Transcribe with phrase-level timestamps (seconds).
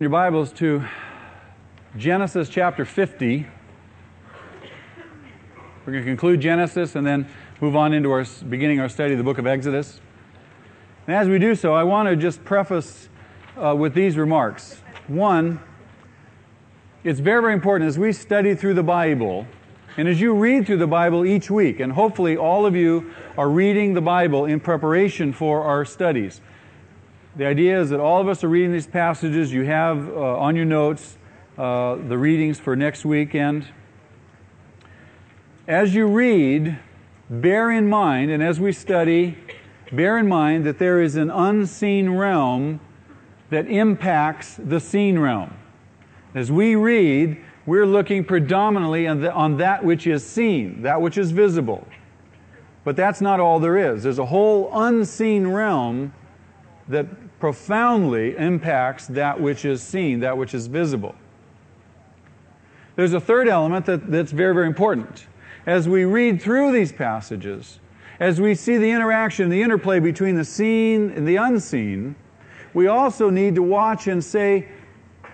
[0.00, 0.84] Your Bibles to
[1.96, 3.44] Genesis chapter 50.
[5.84, 7.26] We're going to conclude Genesis and then
[7.60, 10.00] move on into our beginning our study of the book of Exodus.
[11.08, 13.08] And as we do so, I want to just preface
[13.56, 14.80] uh, with these remarks.
[15.08, 15.58] One,
[17.02, 19.48] it's very, very important as we study through the Bible,
[19.96, 23.48] and as you read through the Bible each week, and hopefully all of you are
[23.48, 26.40] reading the Bible in preparation for our studies.
[27.36, 29.52] The idea is that all of us are reading these passages.
[29.52, 31.18] You have uh, on your notes
[31.56, 33.68] uh, the readings for next weekend.
[35.66, 36.78] As you read,
[37.28, 39.36] bear in mind, and as we study,
[39.92, 42.80] bear in mind that there is an unseen realm
[43.50, 45.54] that impacts the seen realm.
[46.34, 51.18] As we read, we're looking predominantly on, the, on, that which is seen, that which
[51.18, 51.86] is visible.
[52.84, 54.02] But that's not all there is.
[54.02, 56.14] There's a whole unseen realm
[56.88, 57.06] that
[57.38, 61.14] profoundly impacts that which is seen, that which is visible.
[62.96, 65.26] There's a third element that, that's very, very important.
[65.66, 67.78] As we read through these passages,
[68.18, 72.16] as we see the interaction, the interplay between the seen and the unseen,
[72.74, 74.68] we also need to watch and say,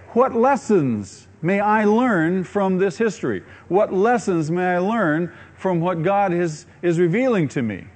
[0.09, 3.43] what lessons may I learn from this history?
[3.69, 7.87] What lessons may I learn from what God is, is revealing to me?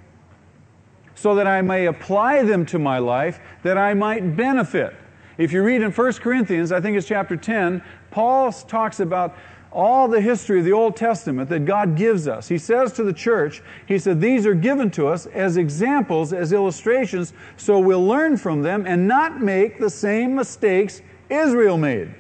[1.19, 4.95] So that I may apply them to my life, that I might benefit.
[5.37, 9.37] If you read in 1 Corinthians, I think it's chapter 10, Paul talks about
[9.73, 12.47] all the history of the Old Testament that God gives us.
[12.47, 16.53] He says to the church, He said, These are given to us as examples, as
[16.53, 22.15] illustrations, so we'll learn from them and not make the same mistakes Israel made.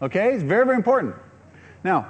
[0.00, 0.32] Okay?
[0.32, 1.16] It's very, very important.
[1.84, 2.08] Now,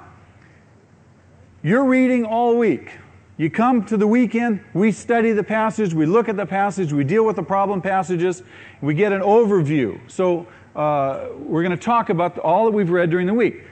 [1.64, 2.92] you're reading all week.
[3.40, 7.04] You come to the weekend, we study the passage, we look at the passage, we
[7.04, 8.42] deal with the problem passages,
[8.82, 9.98] we get an overview.
[10.10, 10.46] So,
[10.76, 13.64] uh, we're going to talk about all that we've read during the week.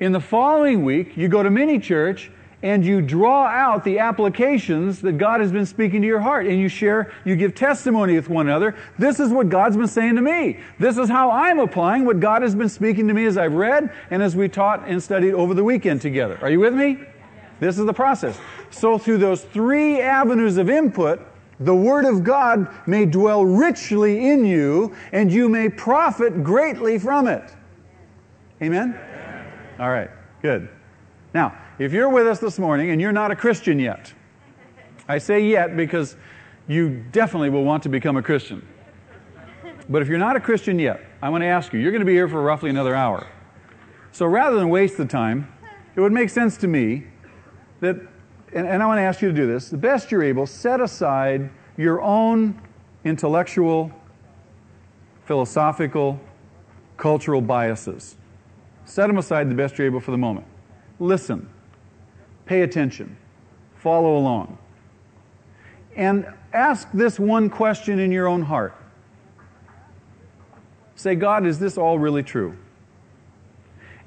[0.00, 2.32] In the following week, you go to mini church
[2.64, 6.58] and you draw out the applications that God has been speaking to your heart and
[6.58, 8.74] you share, you give testimony with one another.
[8.98, 10.58] This is what God's been saying to me.
[10.80, 13.94] This is how I'm applying what God has been speaking to me as I've read
[14.10, 16.40] and as we taught and studied over the weekend together.
[16.42, 17.04] Are you with me?
[17.60, 18.38] This is the process.
[18.70, 21.20] So through those three avenues of input,
[21.58, 27.26] the Word of God may dwell richly in you and you may profit greatly from
[27.26, 27.54] it.
[28.62, 28.98] Amen?
[29.78, 30.10] All right,
[30.42, 30.68] good.
[31.32, 34.12] Now, if you're with us this morning and you're not a Christian yet,
[35.08, 36.16] I say yet because
[36.68, 38.66] you definitely will want to become a Christian.
[39.88, 42.06] But if you're not a Christian yet, I want to ask you, you're going to
[42.06, 43.26] be here for roughly another hour.
[44.12, 45.52] So rather than waste the time,
[45.94, 47.06] it would make sense to me
[47.80, 47.96] that,
[48.52, 50.80] and, and I want to ask you to do this, the best you're able, set
[50.80, 52.60] aside your own
[53.04, 53.92] intellectual,
[55.24, 56.20] philosophical,
[56.96, 58.16] cultural biases.
[58.84, 60.46] Set them aside the best you're able for the moment.
[60.98, 61.48] Listen.
[62.46, 63.16] Pay attention.
[63.76, 64.56] Follow along.
[65.96, 68.74] And ask this one question in your own heart.
[70.94, 72.56] Say, God, is this all really true?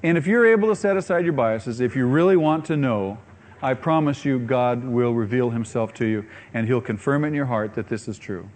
[0.02, 3.18] And if you're able to set aside your biases, if you really want to know,
[3.62, 7.46] I promise you God will reveal himself to you and he'll confirm it in your
[7.46, 8.50] heart that this is true.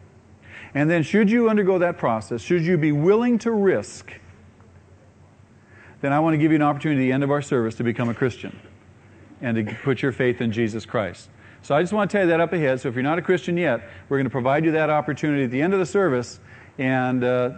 [0.74, 4.14] And then, should you undergo that process, should you be willing to risk
[6.04, 7.84] then I want to give you an opportunity at the end of our service to
[7.86, 8.60] become a Christian
[9.40, 11.30] and to put your faith in Jesus Christ.
[11.62, 12.82] So I just want to tell you that up ahead.
[12.82, 15.52] So if you're not a Christian yet, we're going to provide you that opportunity at
[15.52, 16.42] the end of the service,
[16.78, 17.52] and uh,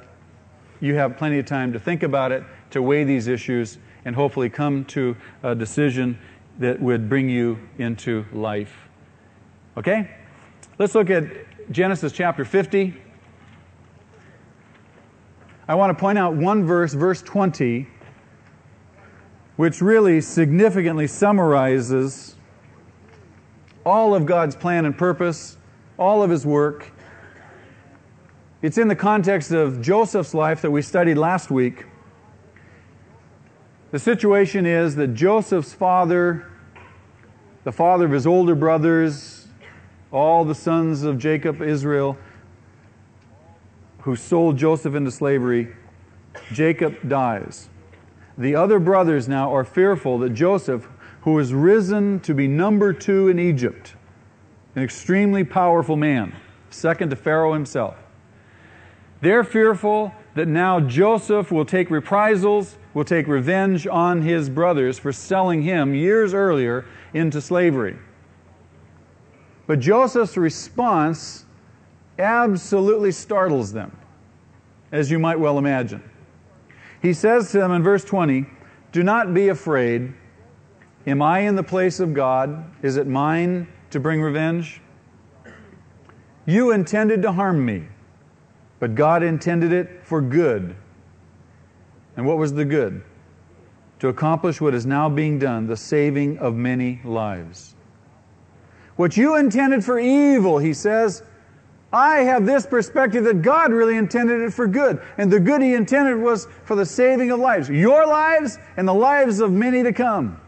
[0.79, 4.47] you have plenty of time to think about it, to weigh these issues, and hopefully
[4.47, 6.15] come to a decision
[6.59, 8.73] that would bring you into life.
[9.77, 10.09] Okay?
[10.79, 11.25] Let's look at
[11.71, 12.93] Genesis chapter 50.
[15.67, 17.87] I want to point out one verse, verse 20
[19.55, 22.35] which really significantly summarizes
[23.85, 25.57] all of God's plan and purpose,
[25.97, 26.91] all of His work.
[28.61, 31.85] It's in the context of Joseph's life that we studied last week.
[33.95, 36.51] The situation is that Joseph's father,
[37.63, 39.47] the father of his older brothers,
[40.11, 42.17] all the sons of Jacob, Israel,
[43.99, 45.73] who sold Joseph into slavery,
[46.51, 47.69] Jacob dies.
[48.37, 50.89] The other brothers now are fearful that Joseph,
[51.21, 53.95] who has risen to be number two in Egypt,
[54.75, 56.35] an extremely powerful man,
[56.69, 57.95] second to Pharaoh himself,
[59.21, 65.11] they're fearful that now Joseph will take reprisals, will take revenge on his brothers for
[65.11, 67.97] selling him years earlier into slavery.
[69.65, 71.45] But Joseph's response
[72.19, 73.97] absolutely startles them,
[74.91, 76.03] as you might well imagine.
[77.01, 78.45] He says to them in verse 20,
[78.91, 80.13] Do not be afraid.
[81.07, 82.65] Am I in the place of God?
[82.81, 84.81] Is it mine to bring revenge?
[86.45, 87.87] You intended to harm me,
[88.85, 90.75] but God intended it for good.
[92.17, 93.01] And what was the good?
[93.97, 97.73] To accomplish what is now being done, the saving of many lives.
[98.95, 101.23] What you intended for evil, he says,
[101.91, 105.01] I have this perspective that God really intended it for good.
[105.17, 107.67] And the good He intended was for the saving of lives.
[107.67, 110.39] Your lives and the lives of many to come.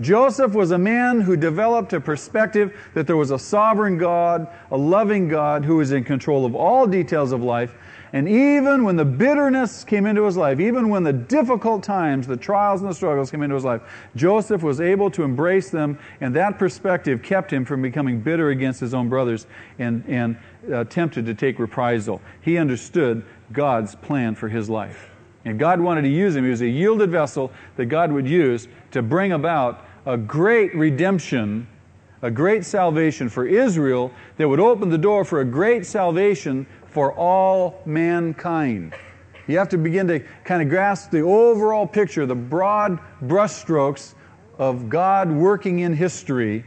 [0.00, 4.76] Joseph was a man who developed a perspective that there was a sovereign God, a
[4.76, 7.74] loving God who was in control of all details of life,
[8.14, 12.36] and even when the bitterness came into his life, even when the difficult times, the
[12.36, 13.82] trials and the struggles came into his life,
[14.14, 18.78] Joseph was able to embrace them, and that perspective kept him from becoming bitter against
[18.78, 19.48] his own brothers
[19.80, 20.38] and, and
[20.72, 22.22] uh, tempted to take reprisal.
[22.40, 25.10] He understood God's plan for his life.
[25.44, 26.44] And God wanted to use him.
[26.44, 31.66] He was a yielded vessel that God would use to bring about a great redemption,
[32.22, 37.12] a great salvation for Israel that would open the door for a great salvation for
[37.12, 38.94] all mankind.
[39.48, 44.14] You have to begin to kind of grasp the overall picture, the broad brushstrokes
[44.58, 46.64] of God working in history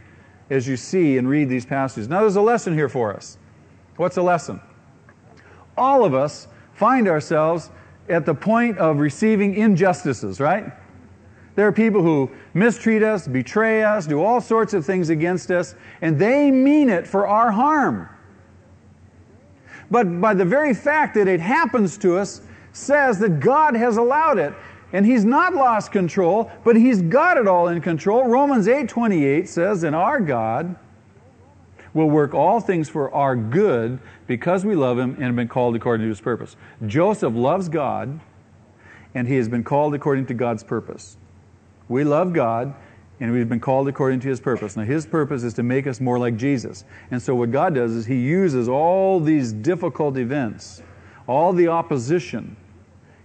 [0.50, 2.10] as you see and read these passages.
[2.10, 3.38] Now, there's a lesson here for us.
[3.96, 4.60] What's the lesson?
[5.78, 7.70] All of us find ourselves
[8.10, 10.74] at the point of receiving injustices, right?
[11.58, 15.74] There are people who mistreat us, betray us, do all sorts of things against us,
[16.04, 18.08] and they mean it for our harm.
[19.90, 22.44] But by the very fact that it happens to us,
[22.74, 24.54] says that God has allowed it.
[24.94, 28.28] And he's not lost control, but he's got it all in control.
[28.28, 30.76] Romans 8:28 says, "And our God
[31.92, 35.76] will work all things for our good because we love him and have been called
[35.76, 36.56] according to his purpose."
[36.86, 38.20] Joseph loves God,
[39.16, 41.18] and he has been called according to God's purpose.
[41.90, 42.74] We love God,
[43.20, 44.76] and we've been called according to his purpose.
[44.76, 46.84] Now, his purpose is to make us more like Jesus.
[47.12, 50.84] And so, what God does is he uses all these difficult events,
[51.28, 52.56] all the opposition,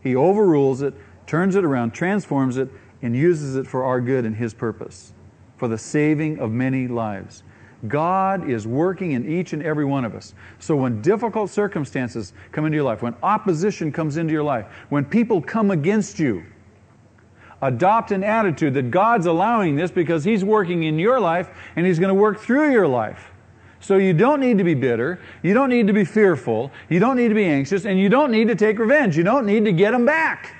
[0.02, 0.94] he overrules it,
[1.26, 2.68] turns it around, transforms it,
[3.02, 5.12] and uses it for our good and his purpose,
[5.56, 7.42] for the saving of many lives.
[7.88, 10.34] God is working in each and every one of us.
[10.60, 15.04] So when difficult circumstances come into your life, when opposition comes into your life, when
[15.04, 16.44] people come against you,
[17.62, 21.98] adopt an attitude that God's allowing this because He's working in your life and He's
[21.98, 23.30] going to work through your life.
[23.80, 25.20] So you don't need to be bitter.
[25.42, 26.70] You don't need to be fearful.
[26.88, 27.84] You don't need to be anxious.
[27.84, 29.16] And you don't need to take revenge.
[29.16, 30.54] You don't need to get them back.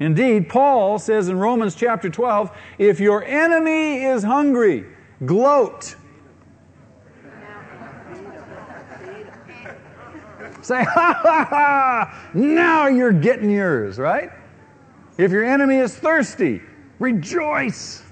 [0.00, 4.86] Indeed, Paul says in Romans chapter 12 if your enemy is hungry,
[5.26, 5.96] gloat.
[10.62, 14.30] Say, ha ha ha, now you're getting yours, right?
[15.18, 16.62] If your enemy is thirsty,
[17.00, 18.04] rejoice.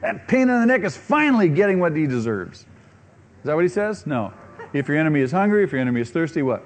[0.00, 2.60] That pain in the neck is finally getting what he deserves.
[2.60, 4.06] Is that what he says?
[4.06, 4.32] No.
[4.72, 6.64] If your enemy is hungry, if your enemy is thirsty, what?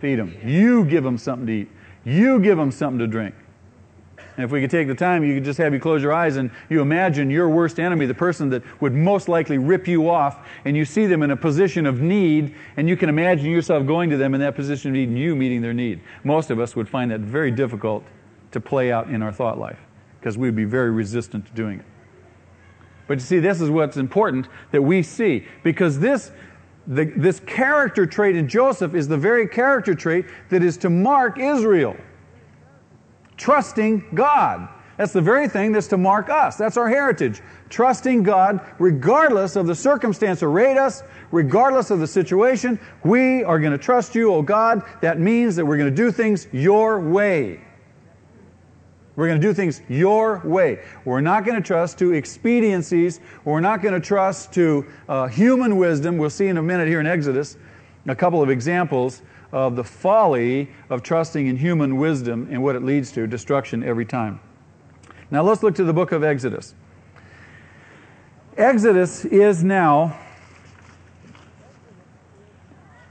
[0.00, 0.36] Feed him.
[0.44, 1.68] You give him something to eat.
[2.04, 3.34] You give him something to drink.
[4.36, 6.36] And if we could take the time, you could just have you close your eyes
[6.36, 10.46] and you imagine your worst enemy, the person that would most likely rip you off,
[10.64, 14.10] and you see them in a position of need, and you can imagine yourself going
[14.10, 16.00] to them in that position of need and you meeting their need.
[16.22, 18.04] Most of us would find that very difficult
[18.52, 19.78] to play out in our thought life
[20.18, 21.86] because we'd be very resistant to doing it.
[23.06, 26.30] But you see, this is what's important that we see because this,
[26.86, 31.38] the, this character trait in Joseph is the very character trait that is to mark
[31.38, 31.96] Israel.
[33.36, 34.68] Trusting God.
[34.98, 36.56] That's the very thing that's to mark us.
[36.56, 37.40] That's our heritage.
[37.70, 42.80] Trusting God regardless of the circumstance arrayed us, regardless of the situation.
[43.04, 44.82] We are going to trust you, oh God.
[45.00, 47.60] That means that we're going to do things your way.
[49.18, 50.78] We're going to do things your way.
[51.04, 53.18] We're not going to trust to expediencies.
[53.44, 56.18] We're not going to trust to uh, human wisdom.
[56.18, 57.56] We'll see in a minute here in Exodus
[58.06, 62.84] a couple of examples of the folly of trusting in human wisdom and what it
[62.84, 64.38] leads to destruction every time.
[65.32, 66.76] Now let's look to the book of Exodus.
[68.56, 70.16] Exodus is now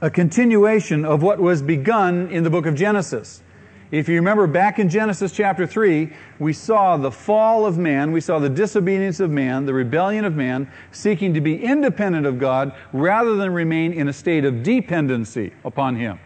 [0.00, 3.42] a continuation of what was begun in the book of Genesis.
[3.90, 8.20] If you remember back in Genesis chapter 3, we saw the fall of man, we
[8.20, 12.74] saw the disobedience of man, the rebellion of man, seeking to be independent of God
[12.92, 16.20] rather than remain in a state of dependency upon Him.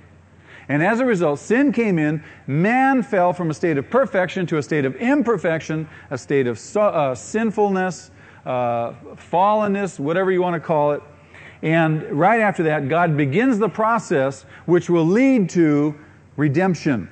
[0.69, 4.59] And as a result, sin came in, man fell from a state of perfection to
[4.59, 8.11] a state of imperfection, a state of so, uh, sinfulness,
[8.45, 11.02] uh, fallenness, whatever you want to call it.
[11.62, 15.95] And right after that, God begins the process which will lead to
[16.37, 17.09] redemption.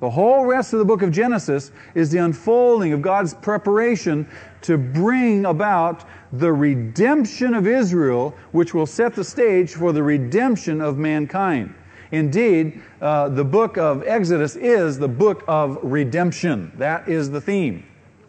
[0.00, 4.28] The whole rest of the book of Genesis is the unfolding of God's preparation
[4.62, 10.80] to bring about the redemption of Israel, which will set the stage for the redemption
[10.80, 11.74] of mankind.
[12.10, 16.72] Indeed, uh, the book of Exodus is the book of redemption.
[16.76, 17.84] That is the theme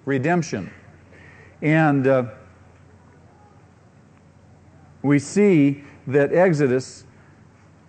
[0.06, 0.72] redemption.
[1.62, 2.26] And uh,
[5.02, 7.06] we see that Exodus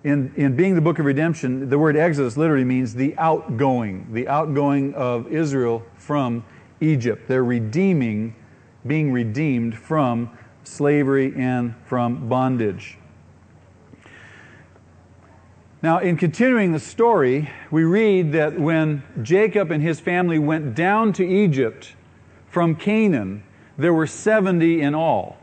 [0.06, 4.28] in, in being the book of redemption, the word Exodus literally means the outgoing, the
[4.28, 6.44] outgoing of Israel from
[6.80, 7.26] Egypt.
[7.26, 8.36] They're redeeming,
[8.86, 10.30] being redeemed from
[10.62, 12.98] slavery and from bondage.
[15.82, 21.14] Now, in continuing the story, we read that when Jacob and his family went down
[21.14, 21.94] to Egypt
[22.48, 23.42] from Canaan,
[23.76, 25.36] there were 70 in all.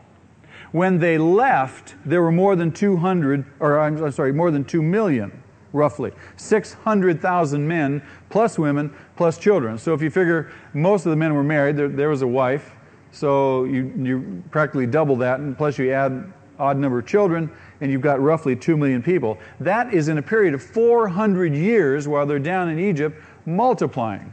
[0.74, 5.40] When they left, there were more than 200, or I'm sorry, more than 2 million,
[5.72, 6.10] roughly.
[6.34, 9.78] 600,000 men, plus women, plus children.
[9.78, 12.72] So if you figure most of the men were married, there, there was a wife,
[13.12, 17.92] so you, you practically double that, and plus you add odd number of children, and
[17.92, 19.38] you've got roughly 2 million people.
[19.60, 24.32] That is in a period of 400 years while they're down in Egypt, multiplying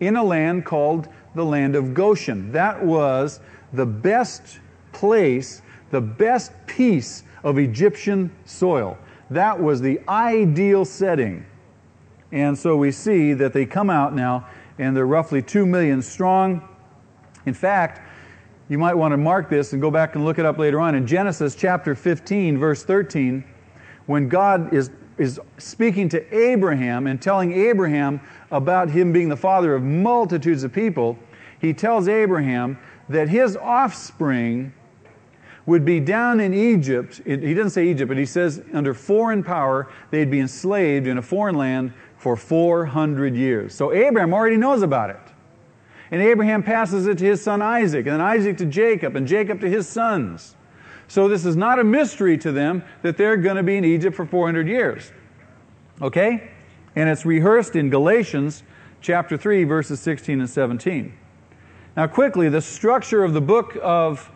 [0.00, 2.52] in a land called the land of Goshen.
[2.52, 3.40] That was
[3.72, 4.60] the best
[4.98, 8.98] place, the best piece of Egyptian soil.
[9.30, 11.46] That was the ideal setting.
[12.32, 16.68] And so we see that they come out now, and they're roughly 2 million strong.
[17.46, 18.00] In fact,
[18.68, 20.96] you might want to mark this and go back and look it up later on.
[20.96, 23.44] In Genesis chapter 15, verse 13,
[24.06, 29.76] when God is, is speaking to Abraham and telling Abraham about him being the father
[29.76, 31.16] of multitudes of people,
[31.60, 32.78] he tells Abraham
[33.08, 34.72] that his offspring
[35.68, 37.20] would be down in Egypt.
[37.26, 41.22] He doesn't say Egypt, but he says under foreign power, they'd be enslaved in a
[41.22, 43.74] foreign land for 400 years.
[43.74, 45.20] So Abraham already knows about it.
[46.10, 49.60] And Abraham passes it to his son Isaac, and then Isaac to Jacob, and Jacob
[49.60, 50.56] to his sons.
[51.06, 54.16] So this is not a mystery to them that they're going to be in Egypt
[54.16, 55.12] for 400 years.
[56.00, 56.50] Okay?
[56.96, 58.62] And it's rehearsed in Galatians
[59.02, 61.12] chapter 3, verses 16 and 17.
[61.94, 64.30] Now, quickly, the structure of the book of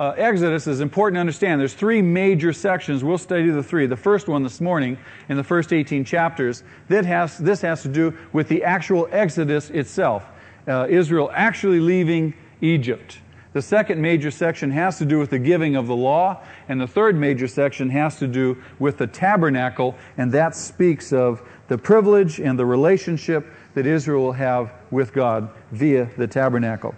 [0.00, 1.60] uh, Exodus is important to understand.
[1.60, 3.04] There's three major sections.
[3.04, 3.84] We'll study the three.
[3.84, 4.96] The first one this morning,
[5.28, 9.68] in the first 18 chapters, that has, this has to do with the actual Exodus
[9.68, 10.24] itself.
[10.66, 13.18] Uh, Israel actually leaving Egypt.
[13.52, 16.86] The second major section has to do with the giving of the law, and the
[16.86, 22.40] third major section has to do with the tabernacle, and that speaks of the privilege
[22.40, 26.94] and the relationship that Israel will have with God via the tabernacle.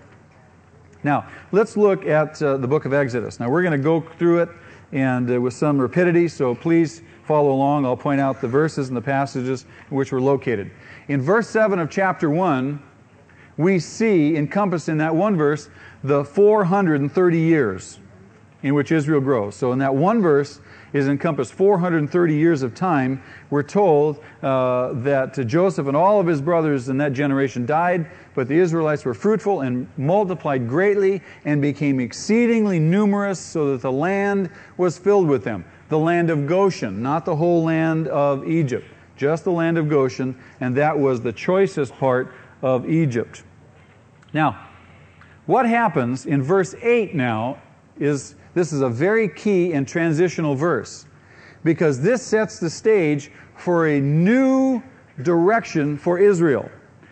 [1.05, 3.41] Now, let's look at uh, the book of Exodus.
[3.41, 4.49] Now, we're going to go through it
[4.93, 7.85] and uh, with some rapidity, so please follow along.
[7.85, 10.71] I'll point out the verses and the passages in which we're located.
[11.09, 12.81] In verse 7 of chapter 1,
[13.57, 15.71] we see encompassed in that one verse
[16.05, 17.99] the 430 years
[18.63, 19.57] in which Israel grows.
[19.57, 20.61] So, in that one verse,
[20.93, 23.23] is encompassed 430 years of time.
[23.51, 28.49] We're told uh, that Joseph and all of his brothers in that generation died, but
[28.49, 34.51] the Israelites were fruitful and multiplied greatly and became exceedingly numerous so that the land
[34.77, 35.65] was filled with them.
[35.89, 40.37] The land of Goshen, not the whole land of Egypt, just the land of Goshen,
[40.61, 42.33] and that was the choicest part
[42.63, 43.43] of Egypt.
[44.33, 44.69] Now,
[45.47, 47.61] what happens in verse 8 now
[47.99, 51.07] is this is a very key and transitional verse
[51.65, 54.83] because this sets the stage for a new
[55.23, 56.71] direction for Israel.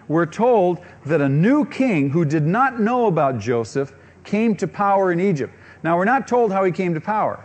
[0.09, 3.92] We're told that a new king who did not know about Joseph
[4.25, 5.54] came to power in Egypt.
[5.82, 7.44] Now, we're not told how he came to power.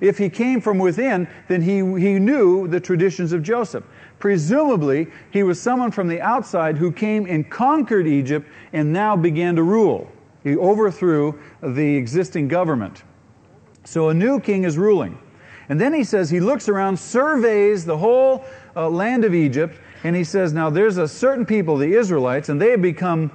[0.00, 3.84] If he came from within, then he, he knew the traditions of Joseph.
[4.18, 9.56] Presumably, he was someone from the outside who came and conquered Egypt and now began
[9.56, 10.10] to rule.
[10.42, 13.02] He overthrew the existing government.
[13.84, 15.18] So a new king is ruling.
[15.68, 18.44] And then he says, he looks around, surveys the whole
[18.76, 22.60] uh, land of Egypt, and he says, Now there's a certain people, the Israelites, and
[22.60, 23.30] they have become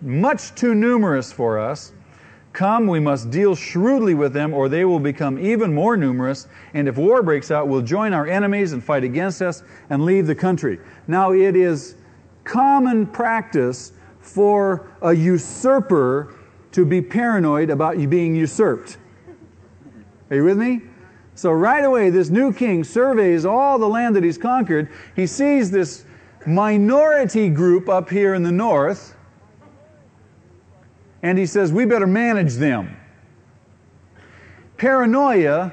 [0.00, 1.92] much too numerous for us.
[2.52, 6.48] Come, we must deal shrewdly with them, or they will become even more numerous.
[6.74, 10.26] And if war breaks out, we'll join our enemies and fight against us and leave
[10.26, 10.78] the country.
[11.08, 11.96] Now, it is
[12.44, 16.34] common practice for a usurper
[16.72, 18.98] to be paranoid about you being usurped.
[20.32, 20.80] Are you with me?
[21.34, 24.90] So right away, this new king surveys all the land that he's conquered.
[25.14, 26.06] He sees this
[26.46, 29.14] minority group up here in the north,
[31.22, 32.96] and he says, We better manage them.
[34.78, 35.70] Paranoia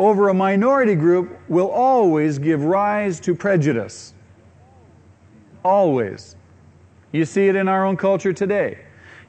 [0.00, 4.12] over a minority group will always give rise to prejudice.
[5.64, 6.34] Always.
[7.12, 8.85] You see it in our own culture today.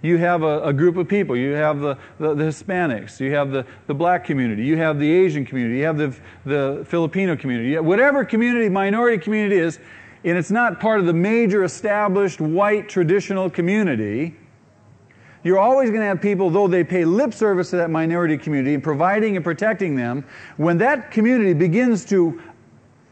[0.07, 1.35] You have a, a group of people.
[1.35, 3.19] You have the, the, the, Hispanics.
[3.19, 4.63] You have the, the black community.
[4.63, 5.79] You have the Asian community.
[5.79, 7.77] You have the, the Filipino community.
[7.77, 9.79] Whatever community, minority community is,
[10.23, 14.33] and it's not part of the major established white traditional community,
[15.43, 18.73] you're always going to have people, though they pay lip service to that minority community
[18.73, 22.41] and providing and protecting them, when that community begins to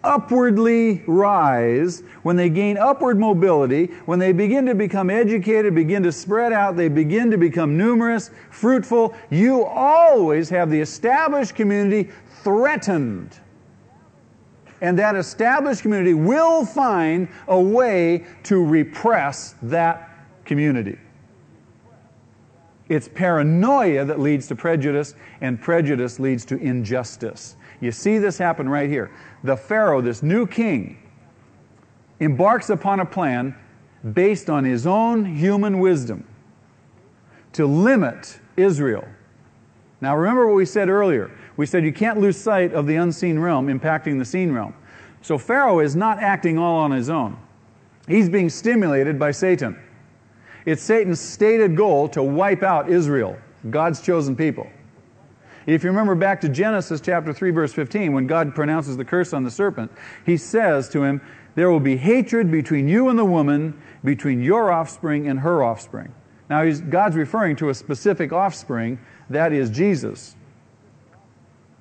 [0.05, 6.11] upwardly rise, when they gain upward mobility, when they begin to become educated, begin to
[6.11, 12.11] spread out, they begin to become numerous, fruitful, you always have the established community
[12.43, 13.39] threatened.
[14.81, 20.11] And that established community will find a way to repress that
[20.45, 20.99] community.
[22.87, 27.55] It's paranoia that leads to prejudice, and prejudice leads to injustice.
[27.79, 29.11] You see this happen right here.
[29.43, 30.97] The Pharaoh, this new king,
[32.19, 33.55] embarks upon a plan
[34.13, 36.25] based on his own human wisdom
[37.53, 39.07] to limit Israel.
[40.01, 41.31] Now, remember what we said earlier.
[41.57, 44.73] We said you can't lose sight of the unseen realm impacting the seen realm.
[45.21, 47.37] So, Pharaoh is not acting all on his own,
[48.07, 49.79] he's being stimulated by Satan.
[50.65, 53.37] It's Satan's stated goal to wipe out Israel,
[53.69, 54.67] God's chosen people.
[55.65, 59.33] If you remember back to Genesis chapter 3 verse 15 when God pronounces the curse
[59.33, 59.91] on the serpent,
[60.25, 61.21] he says to him,
[61.55, 66.13] there will be hatred between you and the woman, between your offspring and her offspring.
[66.49, 70.35] Now God's referring to a specific offspring, that is Jesus.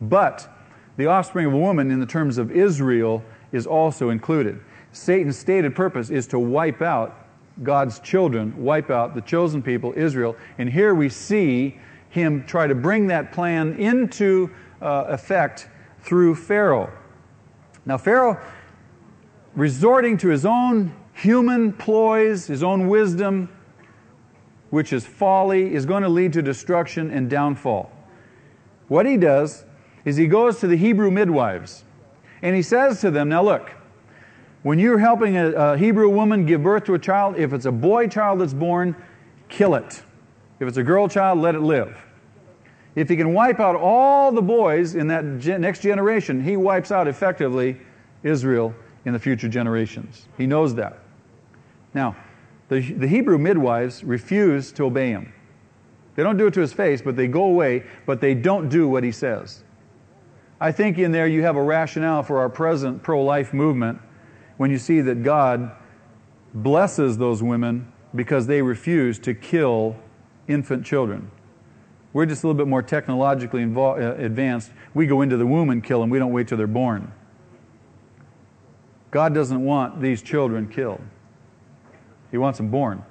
[0.00, 0.48] But
[0.96, 3.22] the offspring of a woman in the terms of Israel
[3.52, 4.60] is also included.
[4.92, 7.26] Satan's stated purpose is to wipe out
[7.62, 10.36] God's children, wipe out the chosen people, Israel.
[10.58, 11.78] And here we see
[12.14, 14.48] him try to bring that plan into
[14.80, 15.68] uh, effect
[16.00, 16.92] through Pharaoh.
[17.84, 18.40] Now, Pharaoh,
[19.56, 23.48] resorting to his own human ploys, his own wisdom,
[24.70, 27.90] which is folly, is going to lead to destruction and downfall.
[28.86, 29.64] What he does
[30.04, 31.82] is he goes to the Hebrew midwives
[32.42, 33.72] and he says to them, Now look,
[34.62, 37.72] when you're helping a, a Hebrew woman give birth to a child, if it's a
[37.72, 38.94] boy child that's born,
[39.48, 40.02] kill it.
[40.60, 42.03] If it's a girl child, let it live.
[42.94, 47.08] If he can wipe out all the boys in that next generation, he wipes out
[47.08, 47.76] effectively
[48.22, 50.28] Israel in the future generations.
[50.38, 50.98] He knows that.
[51.92, 52.16] Now,
[52.68, 55.32] the, the Hebrew midwives refuse to obey him.
[56.14, 58.88] They don't do it to his face, but they go away, but they don't do
[58.88, 59.64] what he says.
[60.60, 64.00] I think in there you have a rationale for our present pro life movement
[64.56, 65.72] when you see that God
[66.54, 69.96] blesses those women because they refuse to kill
[70.46, 71.30] infant children.
[72.14, 74.70] We're just a little bit more technologically uh, advanced.
[74.94, 76.10] We go into the womb and kill them.
[76.10, 77.12] We don't wait till they're born.
[79.10, 81.00] God doesn't want these children killed.
[82.30, 83.04] He wants them born.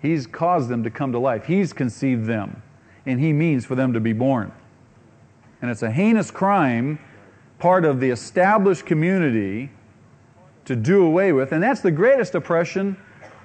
[0.00, 1.46] He's caused them to come to life.
[1.46, 2.62] He's conceived them.
[3.06, 4.52] And He means for them to be born.
[5.60, 7.00] And it's a heinous crime,
[7.58, 9.70] part of the established community,
[10.64, 11.50] to do away with.
[11.50, 12.96] And that's the greatest oppression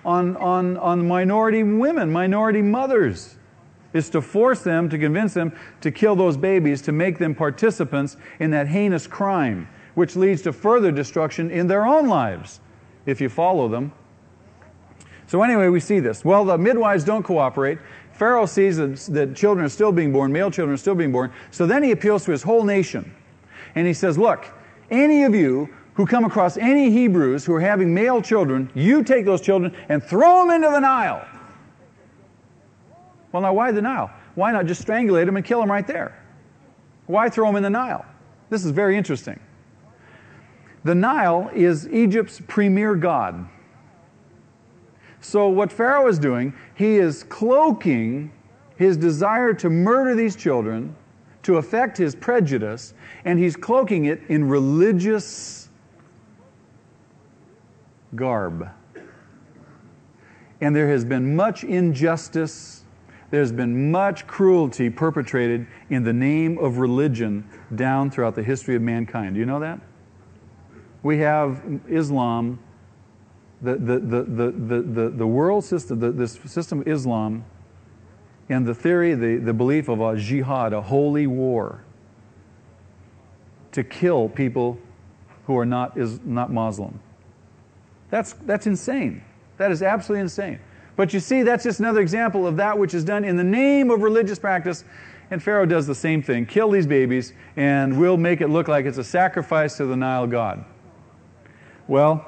[0.06, 3.37] on, on, on minority women, minority mothers
[3.94, 8.18] is to force them, to convince them to kill those babies, to make them participants
[8.40, 12.60] in that heinous crime, which leads to further destruction in their own lives,
[13.06, 13.92] if you follow them.
[15.28, 16.24] So, anyway, we see this.
[16.24, 17.80] Well, the midwives don't cooperate.
[18.14, 21.32] Pharaoh sees that, that children are still being born, male children are still being born.
[21.52, 23.14] So then he appeals to his whole nation.
[23.76, 24.48] And he says, Look,
[24.90, 29.26] any of you who come across any Hebrews who are having male children, you take
[29.26, 31.28] those children and throw them into the Nile.
[33.38, 34.10] Well, now, why the Nile?
[34.34, 36.18] Why not just strangulate him and kill him right there?
[37.06, 38.04] Why throw him in the Nile?
[38.50, 39.40] This is very interesting.
[40.84, 43.48] The Nile is Egypt's premier god.
[45.22, 48.32] So, what Pharaoh is doing, he is cloaking
[48.76, 50.96] his desire to murder these children
[51.44, 55.70] to affect his prejudice, and he's cloaking it in religious
[58.16, 58.68] garb.
[60.60, 62.77] And there has been much injustice
[63.30, 68.82] there's been much cruelty perpetrated in the name of religion down throughout the history of
[68.82, 69.34] mankind.
[69.34, 69.82] Do you know that?
[71.04, 72.60] We have Islam,
[73.62, 77.44] the, the, the, the, the, the, world system, the, this system of Islam,
[78.50, 81.84] and the theory, the, the belief of a jihad, a holy war,
[83.74, 84.80] to kill people
[85.46, 87.00] who are not, is, not Muslim.
[88.10, 89.22] That's, that's insane.
[89.58, 90.60] That is absolutely insane.
[90.98, 93.90] But you see, that's just another example of that which is done in the name
[93.92, 94.84] of religious practice
[95.30, 98.86] And Pharaoh does the same thing kill these babies, and we'll make it look like
[98.86, 100.64] it's a sacrifice to the Nile god.
[101.88, 102.26] Well,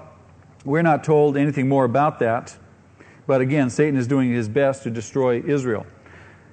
[0.66, 2.58] we're not told anything more about that.
[3.26, 5.86] But again, Satan is doing his best to destroy Israel.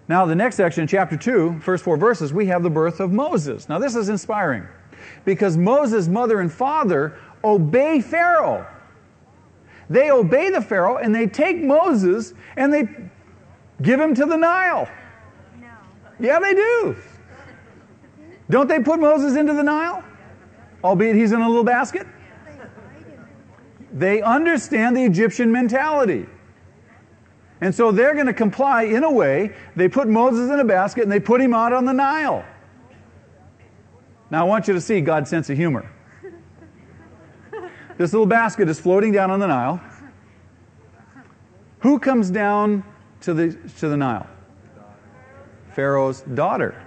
[0.09, 3.69] Now, the next section, chapter 2, first four verses, we have the birth of Moses.
[3.69, 4.69] Now, this is inspiring
[5.25, 8.67] because Moses' mother and father obey Pharaoh.
[9.89, 12.89] They obey the Pharaoh and they take Moses and they
[13.83, 14.89] give him to the Nile.
[16.19, 16.97] Yeah, they do.
[18.49, 20.05] Don't they put Moses into the Nile?
[20.83, 22.07] Albeit he's in a little basket?
[23.93, 26.27] They understand the Egyptian mentality.
[27.61, 29.55] And so they're going to comply in a way.
[29.75, 32.45] They put Moses in a basket and they put him out on the Nile.
[34.31, 35.91] Now, I want you to see God's sense of humor.
[37.99, 39.81] This little basket is floating down on the Nile.
[41.81, 42.85] Who comes down
[43.23, 44.27] to the, to the Nile?
[45.73, 46.83] Pharaoh's daughter.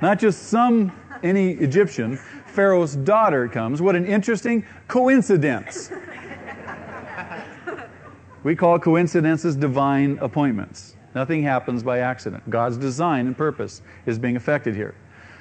[0.00, 2.16] Not just some, any Egyptian.
[2.46, 3.82] Pharaoh's daughter comes.
[3.82, 5.90] What an interesting coincidence.
[8.42, 10.96] We call coincidences divine appointments.
[11.14, 12.48] Nothing happens by accident.
[12.48, 14.94] God's design and purpose is being affected here.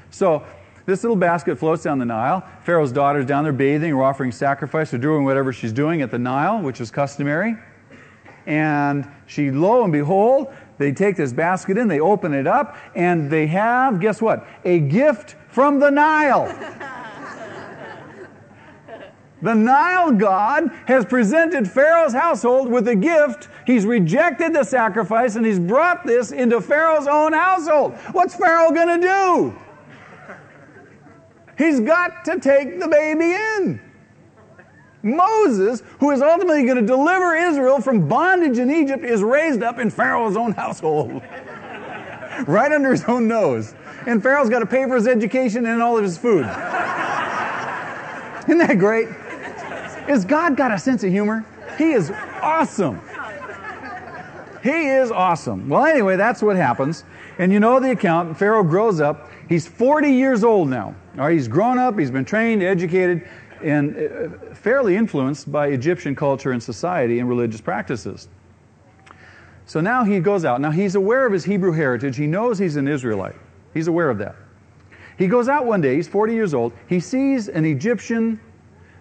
[0.09, 0.43] So,
[0.89, 2.43] this little basket floats down the Nile.
[2.63, 6.17] Pharaoh's daughter's down there bathing or offering sacrifice or doing whatever she's doing at the
[6.19, 7.55] Nile, which is customary.
[8.47, 13.29] And she, lo and behold, they take this basket in, they open it up, and
[13.29, 14.47] they have, guess what?
[14.65, 16.47] A gift from the Nile.
[19.43, 23.47] the Nile God has presented Pharaoh's household with a gift.
[23.67, 27.93] He's rejected the sacrifice and he's brought this into Pharaoh's own household.
[28.11, 29.55] What's Pharaoh going to do?
[31.59, 33.81] He's got to take the baby in.
[35.03, 39.77] Moses, who is ultimately going to deliver Israel from bondage in Egypt, is raised up
[39.77, 41.11] in Pharaoh's own household,
[42.47, 43.75] right under his own nose.
[44.07, 46.45] And Pharaoh's got to pay for his education and all of his food.
[48.47, 49.09] Isn't that great?
[50.07, 51.45] Is God got a sense of humor?
[51.77, 52.09] He is
[52.41, 53.01] awesome.
[54.63, 55.67] He is awesome.
[55.67, 57.03] Well, anyway, that's what happens.
[57.37, 58.37] And you know the account.
[58.37, 59.29] Pharaoh grows up.
[59.49, 60.95] He's 40 years old now.
[61.17, 63.27] All right, he's grown up, he's been trained, educated,
[63.63, 68.29] and uh, fairly influenced by Egyptian culture and society and religious practices.
[69.65, 70.61] So now he goes out.
[70.61, 72.15] Now he's aware of his Hebrew heritage.
[72.15, 73.35] He knows he's an Israelite.
[73.73, 74.35] He's aware of that.
[75.17, 76.73] He goes out one day, he's 40 years old.
[76.87, 78.39] He sees an Egyptian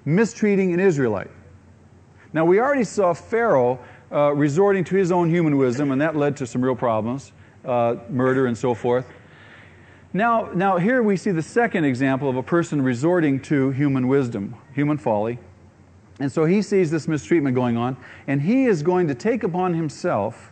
[0.05, 1.31] mistreating an Israelite.
[2.33, 3.79] Now, we already saw Pharaoh
[4.11, 7.33] uh, resorting to his own human wisdom, and that led to some real problems,
[7.65, 9.07] uh, murder and so forth.
[10.13, 14.55] Now, now, here we see the second example of a person resorting to human wisdom,
[14.75, 15.39] human folly.
[16.19, 19.75] And so he sees this mistreatment going on, and he is going to take upon
[19.75, 20.51] himself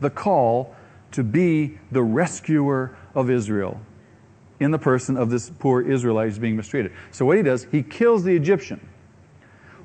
[0.00, 0.74] the call
[1.12, 3.80] to be the rescuer of Israel
[4.58, 6.92] in the person of this poor Israelite who's being mistreated.
[7.12, 8.80] So what he does, he kills the Egyptian,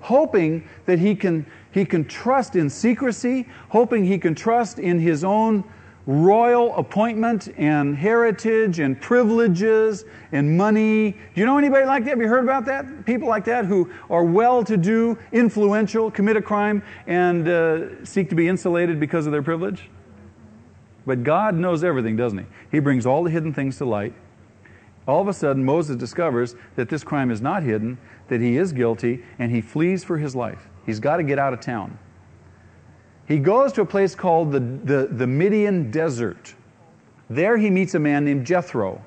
[0.02, 5.24] hoping that he can, he can trust in secrecy, hoping he can trust in his
[5.24, 5.64] own
[6.08, 11.12] royal appointment and heritage and privileges and money.
[11.12, 12.12] Do you know anybody like that?
[12.12, 13.06] Have you heard about that?
[13.06, 18.30] People like that who are well to do, influential, commit a crime, and uh, seek
[18.30, 19.90] to be insulated because of their privilege?
[21.06, 22.46] But God knows everything, doesn't He?
[22.72, 24.14] He brings all the hidden things to light.
[25.08, 28.74] All of a sudden, Moses discovers that this crime is not hidden, that he is
[28.74, 30.68] guilty, and he flees for his life.
[30.86, 32.00] He's got to get out of town.
[33.28, 36.54] He goes to a place called the, the, the Midian Desert.
[37.30, 39.04] There he meets a man named Jethro.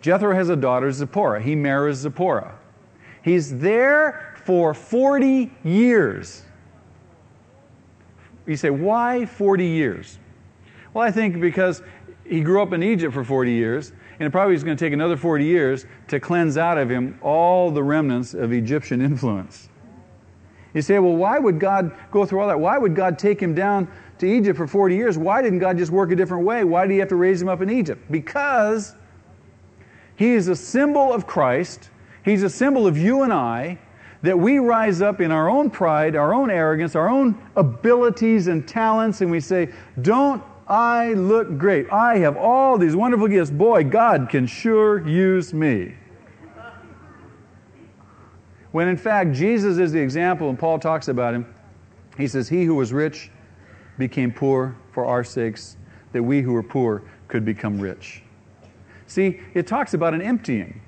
[0.00, 1.40] Jethro has a daughter, Zipporah.
[1.40, 2.58] He marries Zipporah.
[3.22, 6.42] He's there for 40 years.
[8.46, 10.18] You say, why 40 years?
[10.92, 11.82] Well, I think because
[12.24, 14.92] he grew up in Egypt for 40 years, and it probably is going to take
[14.92, 19.69] another 40 years to cleanse out of him all the remnants of Egyptian influence.
[20.74, 22.60] You say, well, why would God go through all that?
[22.60, 25.18] Why would God take him down to Egypt for 40 years?
[25.18, 26.62] Why didn't God just work a different way?
[26.64, 28.00] Why did he have to raise him up in Egypt?
[28.10, 28.94] Because
[30.16, 31.90] he is a symbol of Christ.
[32.24, 33.78] He's a symbol of you and I
[34.22, 38.68] that we rise up in our own pride, our own arrogance, our own abilities and
[38.68, 41.90] talents, and we say, Don't I look great?
[41.90, 43.50] I have all these wonderful gifts.
[43.50, 45.94] Boy, God can sure use me.
[48.72, 51.52] When in fact, Jesus is the example, and Paul talks about him.
[52.16, 53.30] He says, He who was rich
[53.98, 55.76] became poor for our sakes,
[56.12, 58.22] that we who were poor could become rich.
[59.06, 60.80] See, it talks about an emptying.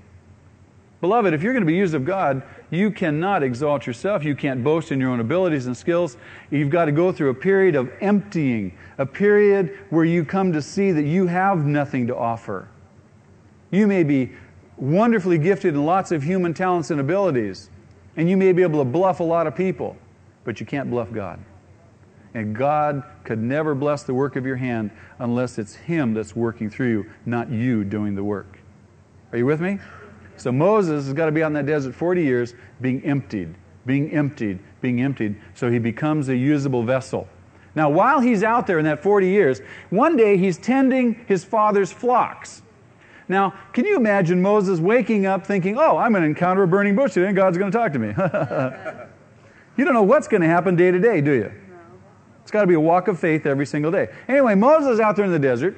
[1.01, 4.23] Beloved, if you're going to be used of God, you cannot exalt yourself.
[4.23, 6.17] You can't boast in your own abilities and skills.
[6.51, 10.63] You've got to go through a period of emptying, a period where you come to
[10.63, 12.69] see that you have nothing to offer.
[13.73, 14.31] You may be
[14.77, 17.69] wonderfully gifted in lots of human talents and abilities,
[18.17, 19.97] and you may be able to bluff a lot of people,
[20.45, 21.39] but you can't bluff God.
[22.35, 26.71] And God could never bless the work of your hand unless it's Him that's working
[26.71, 28.59] through you, not you doing the work.
[29.33, 29.79] Are you with me?
[30.37, 33.55] So Moses has got to be on that desert 40 years being emptied,
[33.87, 37.29] being emptied, being emptied, so he becomes a usable vessel.
[37.75, 41.93] Now, while he's out there in that 40 years, one day he's tending his father's
[41.93, 42.63] flocks.
[43.29, 46.97] Now, can you imagine Moses waking up thinking, oh, I'm going to encounter a burning
[46.97, 48.09] bush today and God's going to talk to me?
[49.77, 51.53] you don't know what's going to happen day to day, do you?
[51.69, 51.77] No.
[52.43, 54.09] It's got to be a walk of faith every single day.
[54.29, 55.77] Anyway, Moses is out there in the desert.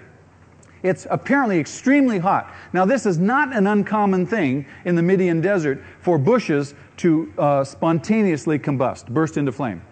[0.83, 2.55] It's apparently extremely hot.
[2.75, 7.65] Now, this is not an uncommon thing in the Midian desert for bushes to uh,
[7.65, 9.83] spontaneously combust, burst into flame.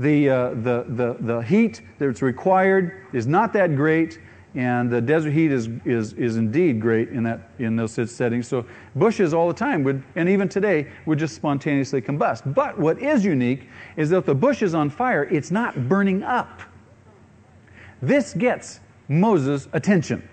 [0.00, 4.18] The, uh, the, the, the heat that's required is not that great,
[4.58, 8.48] and the desert heat is, is, is indeed great in, that, in those settings.
[8.48, 8.66] So
[8.96, 12.52] bushes all the time would, and even today, would just spontaneously combust.
[12.54, 16.24] But what is unique is that if the bush is on fire, it's not burning
[16.24, 16.60] up.
[18.02, 20.28] This gets Moses' attention.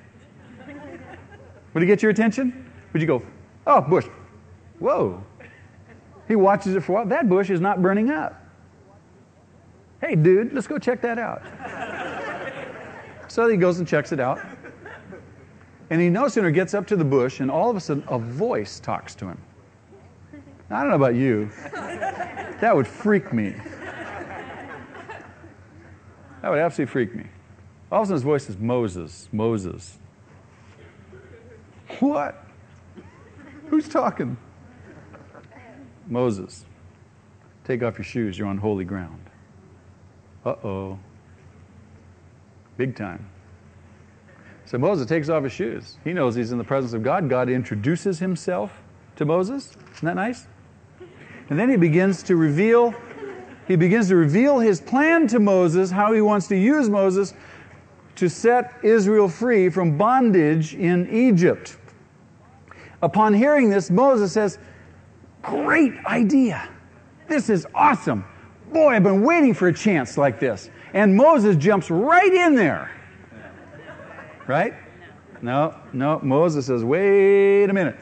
[1.75, 2.71] Would it get your attention?
[2.93, 3.21] Would you go,
[3.67, 4.07] oh, bush,
[4.79, 5.23] whoa.
[6.27, 7.05] He watches it for a while.
[7.05, 8.43] That bush is not burning up.
[10.01, 11.43] Hey, dude, let's go check that out.
[13.27, 14.39] So he goes and checks it out.
[15.89, 18.17] And he no sooner gets up to the bush, and all of a sudden, a
[18.17, 19.38] voice talks to him.
[20.69, 21.49] I don't know about you.
[22.59, 23.53] That would freak me.
[26.41, 27.25] That would absolutely freak me.
[27.91, 29.99] All of a sudden, his voice is Moses, Moses.
[31.99, 32.43] What?
[33.67, 34.38] Who's talking?
[36.07, 36.65] Moses.
[37.63, 38.38] Take off your shoes.
[38.38, 39.29] You're on holy ground.
[40.45, 40.99] Uh oh.
[42.77, 43.29] Big time.
[44.65, 45.97] So Moses takes off his shoes.
[46.03, 47.29] He knows he's in the presence of God.
[47.29, 48.81] God introduces himself
[49.15, 49.75] to Moses.
[49.95, 50.47] Isn't that nice?
[51.49, 52.93] And then he begins to reveal
[53.67, 57.33] he begins to reveal his plan to Moses, how he wants to use Moses
[58.15, 61.77] to set Israel free from bondage in Egypt.
[63.01, 64.59] Upon hearing this, Moses says,
[65.41, 66.69] Great idea.
[67.27, 68.23] This is awesome.
[68.71, 70.69] Boy, I've been waiting for a chance like this.
[70.95, 72.89] And Moses jumps right in there.
[74.47, 74.73] Right?
[75.41, 76.19] No, no.
[76.23, 77.97] Moses says, wait a minute.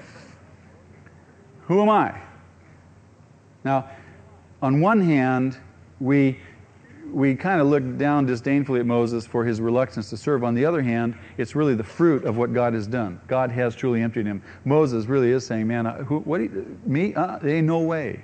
[1.61, 2.21] Who am I?
[3.63, 3.89] Now,
[4.61, 5.57] on one hand,
[5.99, 6.37] we,
[7.11, 10.43] we kind of look down disdainfully at Moses for his reluctance to serve.
[10.43, 13.19] On the other hand, it's really the fruit of what God has done.
[13.25, 14.43] God has truly emptied him.
[14.65, 17.15] Moses really is saying, man, who, what you, me?
[17.15, 18.23] Uh, ain't no way.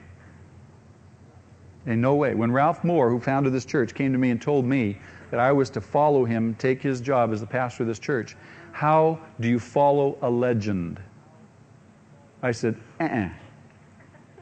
[1.85, 2.35] In no way.
[2.35, 4.97] When Ralph Moore, who founded this church, came to me and told me
[5.31, 8.35] that I was to follow him, take his job as the pastor of this church,
[8.71, 11.01] how do you follow a legend?
[12.41, 13.29] I said, uh uh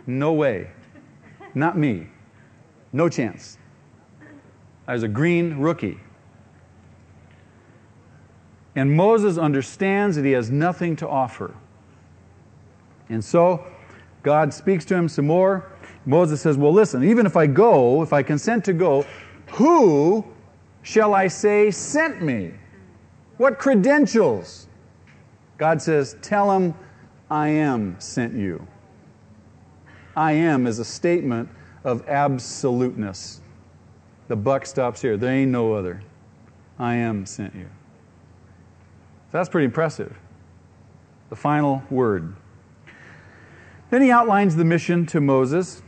[0.05, 0.69] No way.
[1.53, 2.07] Not me.
[2.93, 3.57] No chance.
[4.87, 5.99] I was a green rookie.
[8.75, 11.55] And Moses understands that he has nothing to offer.
[13.09, 13.65] And so
[14.23, 15.71] God speaks to him some more.
[16.07, 19.05] Moses says, Well, listen, even if I go, if I consent to go,
[19.51, 20.25] who
[20.81, 22.53] shall I say sent me?
[23.35, 24.67] What credentials?
[25.57, 26.73] God says, Tell him
[27.29, 28.65] I am sent you.
[30.15, 31.49] I am is a statement
[31.83, 33.41] of absoluteness.
[34.29, 35.17] The buck stops here.
[35.17, 36.01] There ain't no other.
[36.79, 37.67] I am sent you.
[39.31, 40.17] That's pretty impressive.
[41.29, 42.33] The final word.
[43.89, 45.81] Then he outlines the mission to Moses.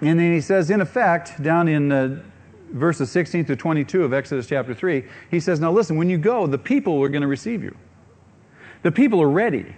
[0.00, 2.22] And then he says, in effect, down in uh,
[2.70, 6.46] verses 16 through 22 of Exodus chapter 3, he says, Now listen, when you go,
[6.46, 7.76] the people are going to receive you.
[8.82, 9.74] The people are ready.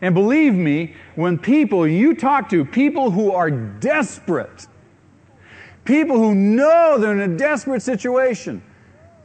[0.00, 4.66] And believe me, when people you talk to, people who are desperate,
[5.84, 8.62] people who know they're in a desperate situation,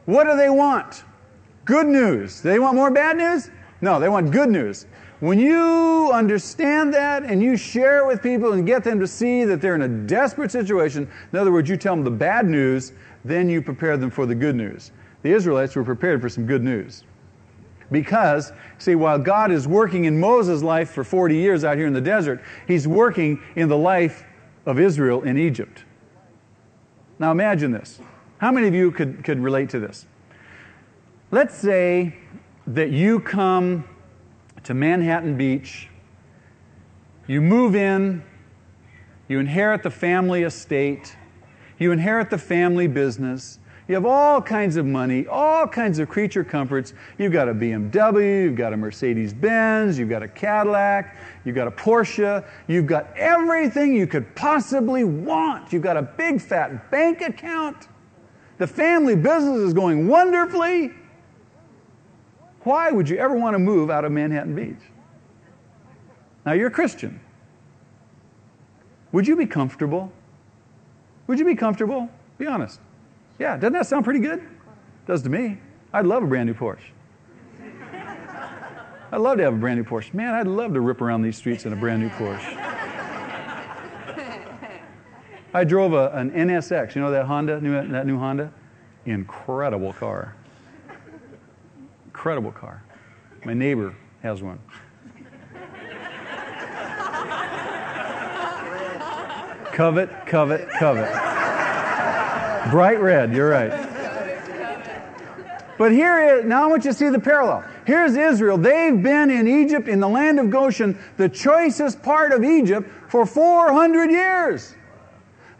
[0.06, 1.04] what do they want?
[1.64, 2.40] Good news.
[2.40, 3.50] They want more bad news?
[3.80, 4.86] No, they want good news.
[5.20, 9.44] When you understand that and you share it with people and get them to see
[9.44, 12.92] that they're in a desperate situation, in other words, you tell them the bad news,
[13.24, 14.92] then you prepare them for the good news.
[15.22, 17.02] The Israelites were prepared for some good news.
[17.90, 21.94] Because, see, while God is working in Moses' life for 40 years out here in
[21.94, 24.24] the desert, he's working in the life
[24.66, 25.84] of Israel in Egypt.
[27.18, 27.98] Now imagine this.
[28.36, 30.06] How many of you could, could relate to this?
[31.30, 32.14] Let's say
[32.68, 33.84] that you come
[34.68, 35.88] to Manhattan Beach
[37.26, 38.22] You move in,
[39.26, 41.16] you inherit the family estate,
[41.78, 43.60] you inherit the family business.
[43.88, 46.92] You have all kinds of money, all kinds of creature comforts.
[47.16, 51.66] You've got a BMW, you've got a Mercedes Benz, you've got a Cadillac, you've got
[51.66, 55.72] a Porsche, you've got everything you could possibly want.
[55.72, 57.88] You've got a big fat bank account.
[58.58, 60.92] The family business is going wonderfully.
[62.68, 64.76] Why would you ever want to move out of Manhattan Beach?
[66.44, 67.18] Now, you're a Christian.
[69.12, 70.12] Would you be comfortable?
[71.28, 72.10] Would you be comfortable?
[72.36, 72.80] Be honest.
[73.38, 74.46] Yeah, doesn't that sound pretty good?
[75.06, 75.56] Does to me.
[75.94, 76.90] I'd love a brand new Porsche.
[79.12, 80.12] I'd love to have a brand new Porsche.
[80.12, 82.54] Man, I'd love to rip around these streets in a brand new Porsche.
[85.54, 88.52] I drove a, an NSX, you know that Honda, new, that new Honda?
[89.06, 90.36] Incredible car.
[92.18, 92.82] Incredible car.
[93.44, 94.58] My neighbor has one.
[99.72, 101.08] covet, covet, covet.
[102.72, 103.70] Bright red, you're right.
[105.78, 107.62] But here is, now I want you to see the parallel.
[107.86, 108.58] Here's Israel.
[108.58, 113.26] They've been in Egypt, in the land of Goshen, the choicest part of Egypt, for
[113.26, 114.74] 400 years.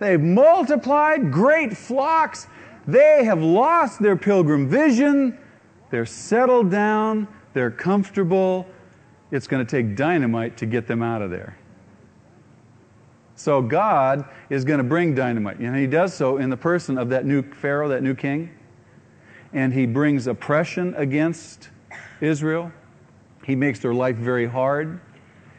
[0.01, 2.49] They've multiplied great flocks.
[2.89, 5.39] They have lost their pilgrim vision.
[5.91, 7.29] They're settled down.
[7.55, 8.67] They're comfortable.
[9.31, 11.59] It's going to take dynamite to get them out of there.
[13.35, 15.59] So God is going to bring dynamite.
[15.59, 18.51] And he does so in the person of that new Pharaoh, that new king.
[19.53, 21.71] And he brings oppression against
[22.21, 22.73] Israel.
[23.45, 25.01] He makes their life very hard.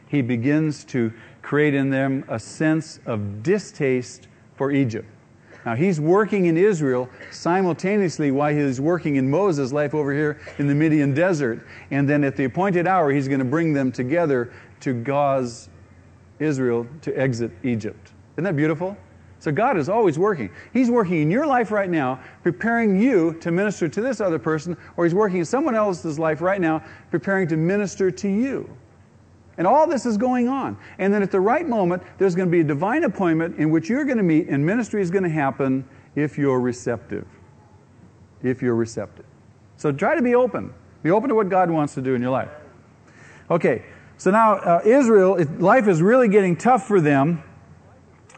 [0.08, 5.08] He begins to create in them a sense of distaste for Egypt.
[5.66, 10.68] Now, he's working in Israel simultaneously while he's working in Moses' life over here in
[10.68, 11.66] the Midian desert.
[11.92, 15.70] And then at the appointed hour, he's going to bring them together to cause
[16.40, 18.14] Israel to exit Egypt.
[18.36, 18.96] Isn't that beautiful?
[19.40, 20.50] So God is always working.
[20.74, 24.76] He's working in your life right now, preparing you to minister to this other person,
[24.98, 28.70] or He's working in someone else's life right now, preparing to minister to you.
[29.60, 30.78] And all this is going on.
[31.00, 33.90] And then at the right moment, there's going to be a divine appointment in which
[33.90, 37.28] you're going to meet, and ministry is going to happen if you're receptive.
[38.42, 39.26] If you're receptive.
[39.76, 40.74] So try to be open.
[41.04, 42.52] Be open to what God wants to do in your life.
[43.52, 43.84] Okay,
[44.18, 47.44] so now, uh, Israel, it, life is really getting tough for them.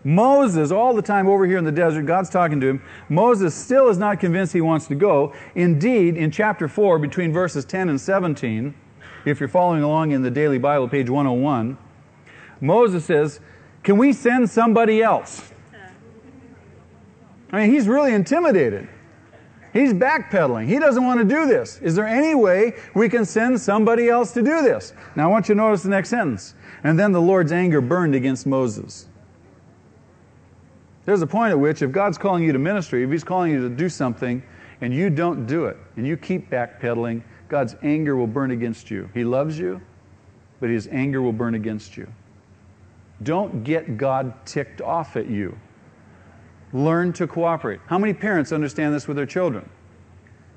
[0.04, 2.84] Moses, all the time over here in the desert, God's talking to him.
[3.10, 5.36] Moses still is not convinced he wants to go.
[5.54, 8.74] Indeed, in chapter 4, between verses 10 and 17,
[9.26, 11.78] if you're following along in the Daily Bible, page 101,
[12.60, 13.40] Moses says,
[13.84, 15.52] Can we send somebody else?
[17.52, 18.88] I mean, he's really intimidated.
[19.74, 20.68] He's backpedaling.
[20.68, 21.80] He doesn't want to do this.
[21.80, 24.94] Is there any way we can send somebody else to do this?
[25.16, 26.56] Now, I want you to notice the next sentence.
[26.84, 29.08] And then the Lord's anger burned against Moses.
[31.06, 33.62] There's a point at which, if God's calling you to ministry, if He's calling you
[33.62, 34.44] to do something,
[34.82, 39.10] and you don't do it, and you keep backpedaling, God's anger will burn against you.
[39.14, 39.82] He loves you,
[40.62, 42.08] but His anger will burn against you.
[43.24, 45.58] Don't get God ticked off at you.
[46.72, 47.82] Learn to cooperate.
[47.88, 49.70] How many parents understand this with their children?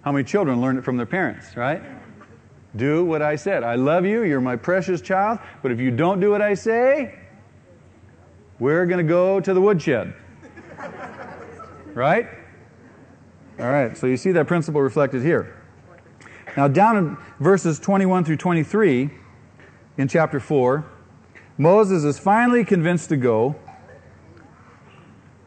[0.02, 1.82] How many children learn it from their parents, right?
[2.76, 3.64] Do what I said.
[3.64, 4.22] I love you.
[4.22, 5.40] You're my precious child.
[5.62, 7.18] But if you don't do what I say,
[8.60, 10.14] we're going to go to the woodshed.
[11.92, 12.28] Right?
[13.58, 13.96] All right.
[13.96, 15.60] So you see that principle reflected here.
[16.56, 19.10] Now, down in verses 21 through 23
[19.98, 20.84] in chapter 4,
[21.58, 23.56] Moses is finally convinced to go.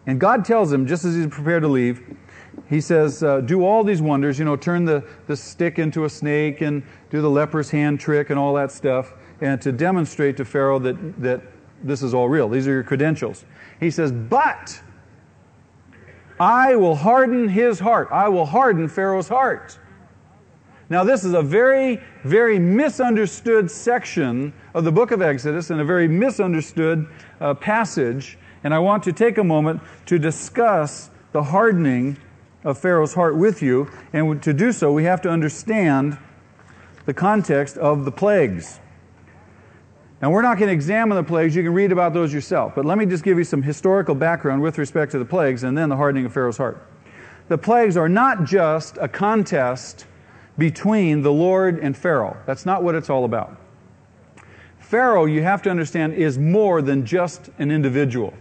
[0.05, 2.17] And God tells him, just as he's prepared to leave,
[2.69, 6.09] he says, uh, Do all these wonders, you know, turn the, the stick into a
[6.09, 10.45] snake and do the leper's hand trick and all that stuff, and to demonstrate to
[10.45, 11.41] Pharaoh that, that
[11.83, 12.49] this is all real.
[12.49, 13.45] These are your credentials.
[13.79, 14.81] He says, But
[16.39, 18.09] I will harden his heart.
[18.11, 19.77] I will harden Pharaoh's heart.
[20.89, 25.85] Now, this is a very, very misunderstood section of the book of Exodus and a
[25.85, 27.07] very misunderstood
[27.41, 32.17] uh, passage and I want to take a moment to discuss the hardening
[32.63, 33.89] of Pharaoh's heart with you.
[34.13, 36.17] And to do so, we have to understand
[37.05, 38.79] the context of the plagues.
[40.21, 41.55] Now, we're not going to examine the plagues.
[41.55, 42.73] You can read about those yourself.
[42.75, 45.77] But let me just give you some historical background with respect to the plagues and
[45.77, 46.85] then the hardening of Pharaoh's heart.
[47.49, 50.06] The plagues are not just a contest
[50.57, 52.37] between the Lord and Pharaoh.
[52.45, 53.57] That's not what it's all about.
[54.79, 58.33] Pharaoh, you have to understand, is more than just an individual.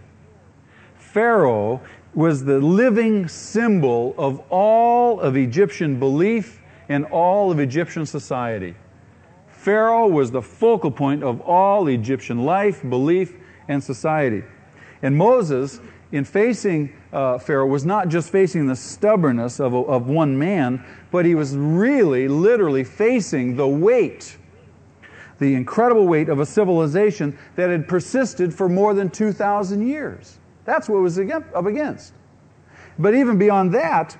[0.95, 1.81] Pharaoh
[2.13, 8.75] was the living symbol of all of Egyptian belief and all of Egyptian society.
[9.49, 13.33] Pharaoh was the focal point of all Egyptian life, belief,
[13.67, 14.43] and society.
[15.01, 20.07] And Moses, in facing uh, Pharaoh, was not just facing the stubbornness of, a, of
[20.07, 24.37] one man, but he was really, literally facing the weight,
[25.39, 30.39] the incredible weight of a civilization that had persisted for more than 2,000 years.
[30.65, 32.13] That's what was up against.
[32.99, 34.17] But even beyond that,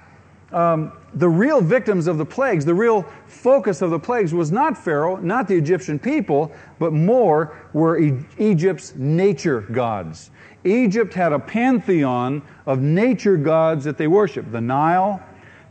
[0.54, 4.78] um, the real victims of the plagues, the real focus of the plagues was not
[4.78, 10.32] Pharaoh, not the Egyptian people, but more were e- Egypt's nature gods.
[10.68, 15.24] Egypt had a pantheon of nature gods that they worshiped the Nile,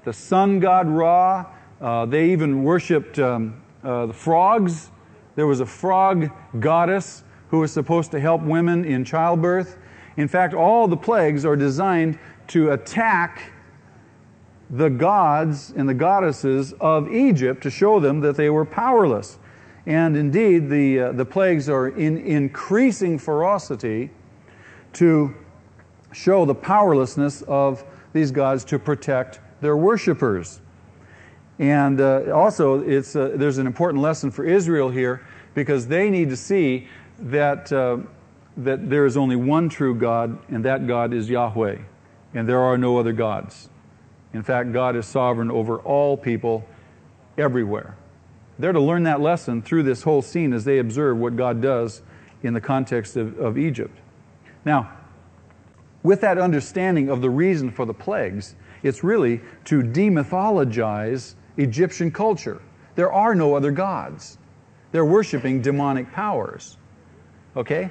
[0.05, 1.47] the sun god Ra.
[1.80, 4.90] Uh, they even worshiped um, uh, the frogs.
[5.34, 9.78] There was a frog goddess who was supposed to help women in childbirth.
[10.16, 12.18] In fact, all the plagues are designed
[12.49, 13.53] to attack
[14.70, 19.38] the gods and the goddesses of Egypt to show them that they were powerless.
[19.84, 24.11] And indeed, the, uh, the plagues are in increasing ferocity
[24.97, 25.34] to
[26.12, 30.61] show the powerlessness of these gods to protect their worshippers.
[31.59, 36.30] And uh, also, it's, uh, there's an important lesson for Israel here because they need
[36.30, 36.88] to see
[37.18, 37.99] that, uh,
[38.59, 41.78] that there is only one true God, and that God is Yahweh,
[42.34, 43.68] and there are no other gods.
[44.32, 46.66] In fact, God is sovereign over all people
[47.38, 47.97] everywhere.
[48.59, 52.03] They're to learn that lesson through this whole scene as they observe what God does
[52.42, 53.99] in the context of, of Egypt.
[54.66, 54.92] Now,
[56.02, 62.60] with that understanding of the reason for the plagues, it's really to demythologize Egyptian culture.
[62.94, 64.36] There are no other gods.
[64.92, 66.76] They're worshiping demonic powers.
[67.56, 67.90] Okay?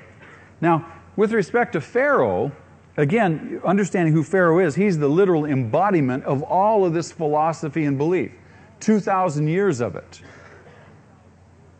[0.61, 2.51] Now, with respect to Pharaoh,
[2.97, 7.97] Again, understanding who Pharaoh is, he's the literal embodiment of all of this philosophy and
[7.97, 8.31] belief.
[8.79, 10.21] 2,000 years of it.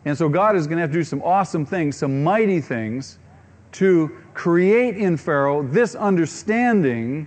[0.04, 3.18] And so God is going to have to do some awesome things, some mighty things,
[3.72, 7.26] to create in Pharaoh this understanding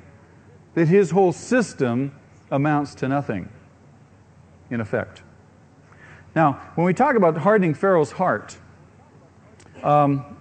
[0.75, 2.15] that his whole system
[2.51, 3.49] amounts to nothing,
[4.69, 5.23] in effect.
[6.35, 8.57] Now, when we talk about hardening Pharaoh's heart,
[9.83, 10.37] um,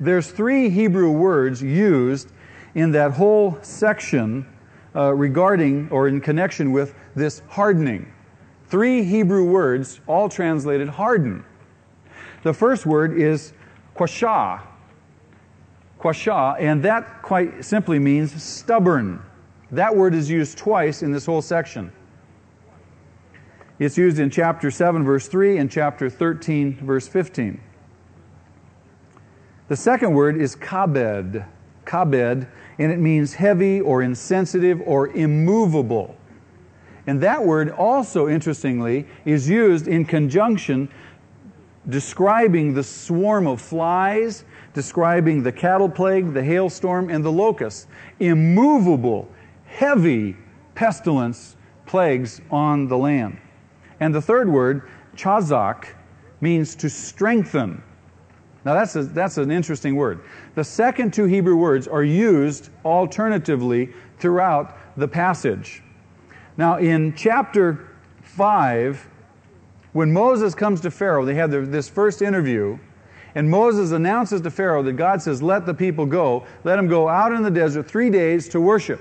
[0.00, 2.32] there's three Hebrew words used
[2.74, 4.46] in that whole section
[4.96, 8.10] uh, regarding or in connection with this hardening.
[8.68, 11.44] Three Hebrew words, all translated harden.
[12.44, 13.52] The first word is
[13.94, 14.62] quashah.
[16.00, 19.22] Quashah, and that quite simply means stubborn.
[19.70, 21.92] That word is used twice in this whole section.
[23.78, 27.60] It's used in chapter 7, verse 3, and chapter 13, verse 15.
[29.68, 31.46] The second word is kabed,
[31.86, 32.48] kabed,
[32.78, 36.16] and it means heavy or insensitive or immovable.
[37.06, 40.88] And that word also, interestingly, is used in conjunction
[41.88, 44.44] describing the swarm of flies,
[44.74, 47.88] describing the cattle plague, the hailstorm, and the locust.
[48.20, 49.28] Immovable,
[49.66, 50.36] heavy
[50.74, 51.56] pestilence
[51.86, 53.38] plagues on the land.
[54.00, 55.88] And the third word, chazak,
[56.40, 57.82] means to strengthen
[58.64, 60.20] now, that's, a, that's an interesting word.
[60.54, 65.82] The second two Hebrew words are used alternatively throughout the passage.
[66.56, 67.88] Now, in chapter
[68.22, 69.08] 5,
[69.92, 72.78] when Moses comes to Pharaoh, they have this first interview,
[73.34, 76.46] and Moses announces to Pharaoh that God says, Let the people go.
[76.64, 79.00] Let them go out in the desert three days to worship.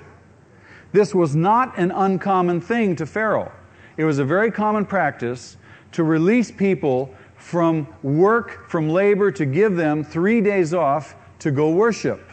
[0.91, 3.51] This was not an uncommon thing to Pharaoh.
[3.97, 5.57] It was a very common practice
[5.91, 11.71] to release people from work, from labor, to give them three days off to go
[11.71, 12.29] worship.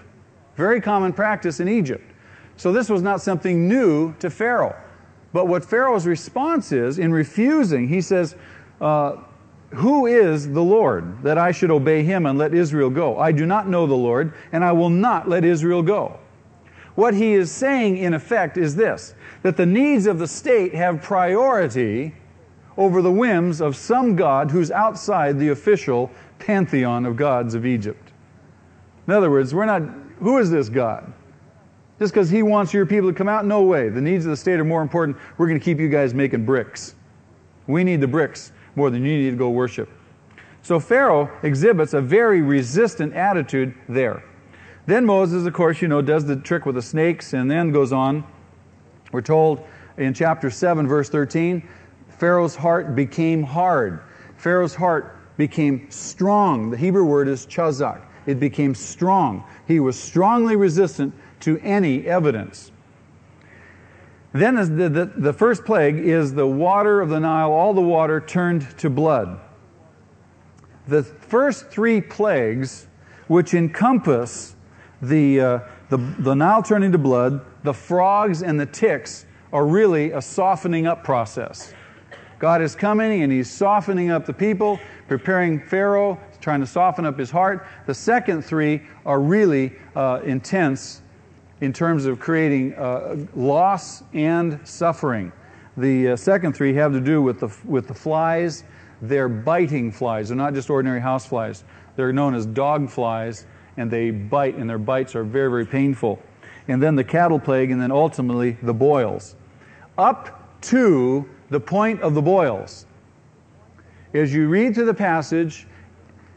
[0.57, 2.05] Very common practice in Egypt.
[2.57, 4.75] So this was not something new to Pharaoh.
[5.33, 8.35] But what Pharaoh's response is, in refusing, he says,
[8.81, 9.17] uh,
[9.77, 13.19] Who is the Lord that I should obey him and let Israel go?
[13.19, 16.19] I do not know the Lord, and I will not let Israel go.
[16.95, 21.03] What he is saying, in effect, is this that the needs of the state have
[21.03, 22.15] priority
[22.79, 28.13] over the whims of some God who's outside the official pantheon of gods of Egypt.
[29.07, 29.83] In other words, we're not,
[30.21, 31.13] who is this God?
[31.99, 33.45] Just because he wants your people to come out?
[33.45, 33.91] No way.
[33.91, 35.19] The needs of the state are more important.
[35.37, 36.95] We're going to keep you guys making bricks.
[37.67, 39.89] We need the bricks more than you need to go worship.
[40.63, 44.23] So Pharaoh exhibits a very resistant attitude there.
[44.87, 47.93] Then Moses, of course, you know, does the trick with the snakes and then goes
[47.93, 48.25] on.
[49.11, 49.67] We're told
[49.97, 51.67] in chapter 7, verse 13,
[52.09, 54.01] Pharaoh's heart became hard.
[54.37, 56.71] Pharaoh's heart became strong.
[56.71, 58.03] The Hebrew word is chazak.
[58.27, 59.45] It became strong.
[59.67, 62.73] He was strongly resistant to any evidence.
[64.37, 68.21] Then the, the, the, first plague is the water of the Nile, all the water
[68.21, 69.41] turned to blood.
[70.87, 72.87] the first three plagues,
[73.29, 74.55] which encompass
[75.01, 75.59] the, uh,
[75.89, 79.25] the, the Nile turning to blood, the frogs, and the ticks,
[79.55, 81.73] are really a softening up process.
[82.39, 84.79] God is coming and He's softening up the people,
[85.09, 87.67] preparing Pharaoh, trying to soften up his heart.
[87.87, 91.03] The second three are really uh, intense
[91.61, 95.33] in terms of creating uh, loss and suffering.
[95.77, 98.65] The uh, second three have to do with the, with the flies.
[99.03, 100.29] They're biting flies.
[100.29, 101.65] They're not just ordinary house flies.
[101.97, 103.47] They're known as dog flies,
[103.77, 106.23] and they bite, and their bites are very, very painful.
[106.69, 109.37] And then the cattle plague, and then ultimately the boils.
[109.99, 112.87] Up to the point of the boils.
[114.15, 115.67] As you read through the passage,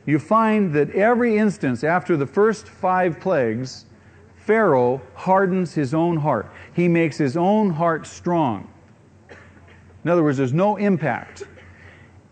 [0.06, 3.86] you find that every instance after the first five plagues,
[4.50, 6.52] Pharaoh hardens his own heart.
[6.74, 8.68] He makes his own heart strong.
[10.04, 11.44] In other words, there's no impact.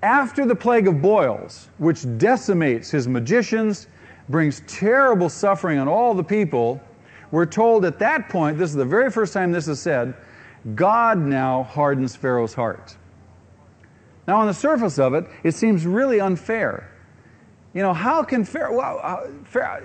[0.02, 3.86] After the plague of boils, which decimates his magicians,
[4.30, 6.82] brings terrible suffering on all the people,
[7.30, 10.16] we're told at that point, this is the very first time this is said,
[10.74, 12.98] God now hardens Pharaoh's heart.
[14.28, 16.90] Now, on the surface of it, it seems really unfair.
[17.76, 19.84] You know, how can Pharaoh, well, uh, Pharaoh,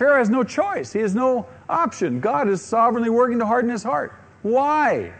[0.00, 0.94] Pharaoh has no choice.
[0.94, 2.20] He has no option.
[2.20, 4.14] God is sovereignly working to harden his heart.
[4.42, 5.12] Why?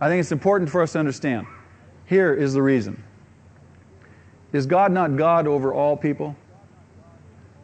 [0.00, 1.46] I think it's important for us to understand.
[2.06, 3.02] Here is the reason.
[4.52, 6.36] Is God not God over all people?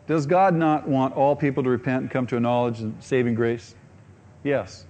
[0.06, 3.34] Does God not want all people to repent and come to a knowledge and saving
[3.34, 3.74] grace?
[4.42, 4.86] Yes.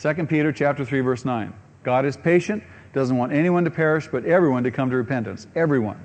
[0.00, 1.54] 2 Peter chapter 3 verse 9.
[1.82, 2.62] God is patient,
[2.92, 5.46] doesn't want anyone to perish, but everyone to come to repentance.
[5.54, 5.98] Everyone.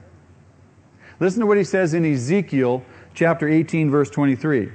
[1.19, 4.71] Listen to what he says in Ezekiel chapter 18 verse 23.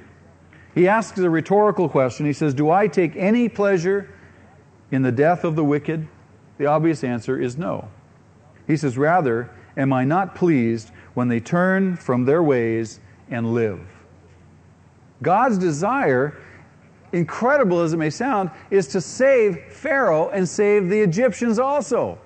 [0.77, 2.27] He asks a rhetorical question.
[2.27, 4.09] He says, "Do I take any pleasure
[4.93, 6.07] in the death of the wicked?"
[6.59, 7.89] The obvious answer is no.
[8.69, 13.81] He says, "Rather, am I not pleased when they turn from their ways and live?"
[15.23, 16.35] God's desire
[17.13, 22.19] incredible as it may sound, is to save Pharaoh and save the Egyptians also.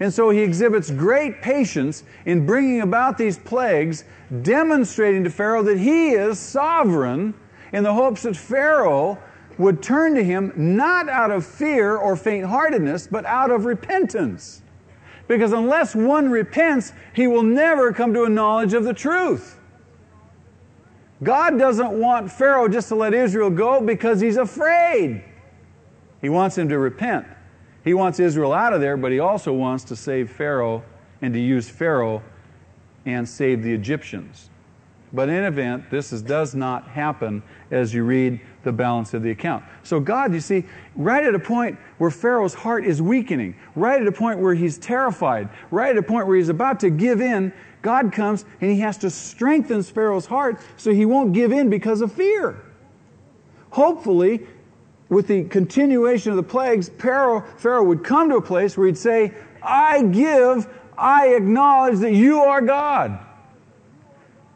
[0.00, 4.04] And so he exhibits great patience in bringing about these plagues,
[4.42, 7.34] demonstrating to Pharaoh that he is sovereign
[7.72, 9.18] in the hopes that Pharaoh
[9.58, 14.62] would turn to him not out of fear or faint heartedness, but out of repentance.
[15.28, 19.58] Because unless one repents, he will never come to a knowledge of the truth.
[21.22, 25.24] God doesn't want Pharaoh just to let Israel go because he's afraid.
[26.20, 27.26] He wants him to repent.
[27.86, 30.82] He wants Israel out of there, but he also wants to save Pharaoh
[31.22, 32.20] and to use Pharaoh
[33.06, 34.50] and save the Egyptians.
[35.12, 39.30] But in event, this is, does not happen as you read the balance of the
[39.30, 39.64] account.
[39.84, 40.64] So, God, you see,
[40.96, 44.78] right at a point where Pharaoh's heart is weakening, right at a point where he's
[44.78, 48.80] terrified, right at a point where he's about to give in, God comes and he
[48.80, 52.60] has to strengthen Pharaoh's heart so he won't give in because of fear.
[53.70, 54.44] Hopefully,
[55.08, 58.98] with the continuation of the plagues, Pharaoh, Pharaoh would come to a place where he'd
[58.98, 59.32] say,
[59.62, 60.66] I give,
[60.98, 63.18] I acknowledge that you are God.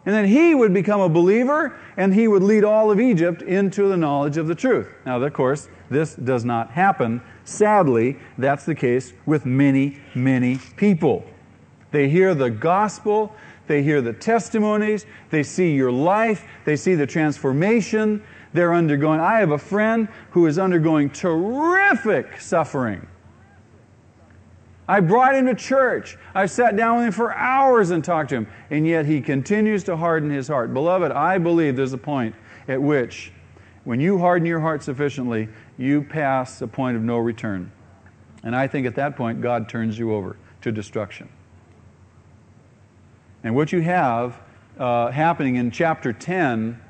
[0.07, 3.89] And then he would become a believer and he would lead all of Egypt into
[3.89, 4.89] the knowledge of the truth.
[5.05, 7.21] Now, of course, this does not happen.
[7.45, 11.25] Sadly, that's the case with many, many people.
[11.91, 13.35] They hear the gospel,
[13.67, 18.23] they hear the testimonies, they see your life, they see the transformation.
[18.53, 19.21] They're undergoing.
[19.21, 23.07] I have a friend who is undergoing terrific suffering.
[24.89, 26.19] I brought him to church.
[26.35, 29.85] I sat down with him for hours and talked to him, and yet he continues
[29.85, 30.75] to harden his heart.
[30.75, 32.35] Beloved, I believe there's a point
[32.67, 33.33] at which,
[33.85, 35.49] when you harden your heart sufficiently,
[35.79, 37.71] you pass a point of no return.
[38.43, 41.29] And I think at that point, God turns you over to destruction.
[43.45, 44.41] And what you have
[44.77, 46.81] uh, happening in chapter 10,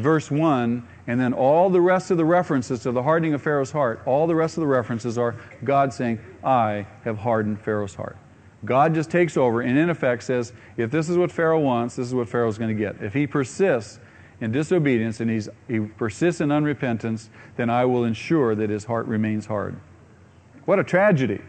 [0.00, 3.70] verse 1, and then all the rest of the references to the hardening of Pharaoh's
[3.70, 8.16] heart, all the rest of the references are God saying, I have hardened Pharaoh's heart.
[8.64, 12.06] God just takes over and, in effect, says, if this is what Pharaoh wants, this
[12.06, 13.02] is what Pharaoh's going to get.
[13.02, 14.00] If he persists
[14.40, 19.06] in disobedience and he's, he persists in unrepentance, then I will ensure that his heart
[19.06, 19.78] remains hard.
[20.64, 21.42] What a tragedy.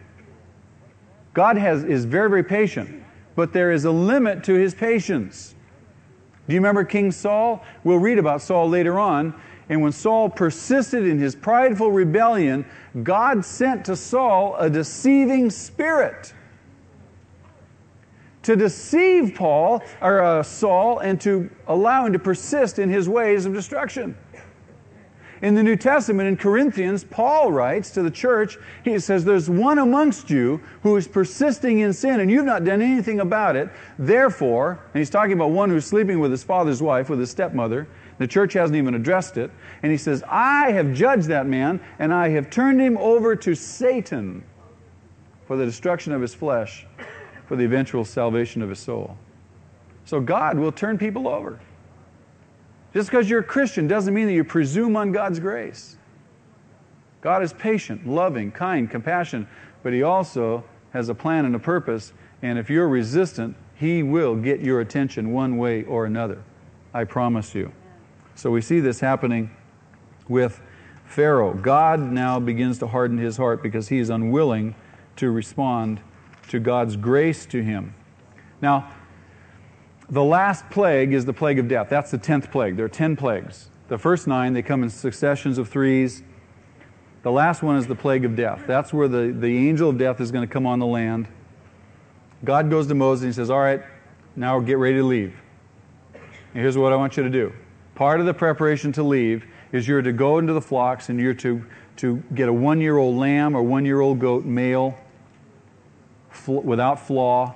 [1.33, 5.54] God has, is very, very patient but there is a limit to his patience.
[6.47, 7.63] Do you remember King Saul?
[7.83, 9.33] We'll read about Saul later on.
[9.67, 12.65] And when Saul persisted in his prideful rebellion,
[13.01, 16.33] God sent to Saul a deceiving spirit
[18.43, 23.47] to deceive Paul or uh, Saul and to allow him to persist in his ways
[23.47, 24.15] of destruction.
[25.45, 29.77] In the New Testament, in Corinthians, Paul writes to the church, he says, There's one
[29.77, 33.69] amongst you who is persisting in sin, and you've not done anything about it.
[33.99, 37.87] Therefore, and he's talking about one who's sleeping with his father's wife, with his stepmother.
[38.17, 39.51] The church hasn't even addressed it.
[39.83, 43.53] And he says, I have judged that man, and I have turned him over to
[43.53, 44.43] Satan
[45.45, 46.87] for the destruction of his flesh,
[47.45, 49.15] for the eventual salvation of his soul.
[50.05, 51.59] So God will turn people over.
[52.95, 55.97] Just because you're a Christian doesn't mean that you presume on God's grace.
[57.19, 59.49] God is patient, loving, kind, compassionate,
[59.83, 62.13] but He also has a plan and a purpose.
[62.41, 66.41] And if you're resistant, He will get your attention one way or another.
[66.93, 67.73] I promise you.
[68.33, 69.51] So we see this happening
[70.29, 70.61] with
[71.05, 71.53] Pharaoh.
[71.53, 74.73] God now begins to harden his heart because he is unwilling
[75.17, 75.99] to respond
[76.47, 77.93] to God's grace to him.
[78.61, 78.89] Now,
[80.09, 81.89] the last plague is the plague of death.
[81.89, 82.75] That's the tenth plague.
[82.75, 83.69] There are ten plagues.
[83.87, 86.23] The first nine, they come in successions of threes.
[87.23, 88.63] The last one is the plague of death.
[88.67, 91.27] That's where the, the angel of death is going to come on the land.
[92.43, 93.81] God goes to Moses and he says, All right,
[94.35, 95.35] now get ready to leave.
[96.13, 97.51] And here's what I want you to do.
[97.95, 101.33] Part of the preparation to leave is you're to go into the flocks and you're
[101.35, 101.65] to,
[101.97, 104.95] to get a one year old lamb or one year old goat, male,
[106.29, 107.55] fl- without flaw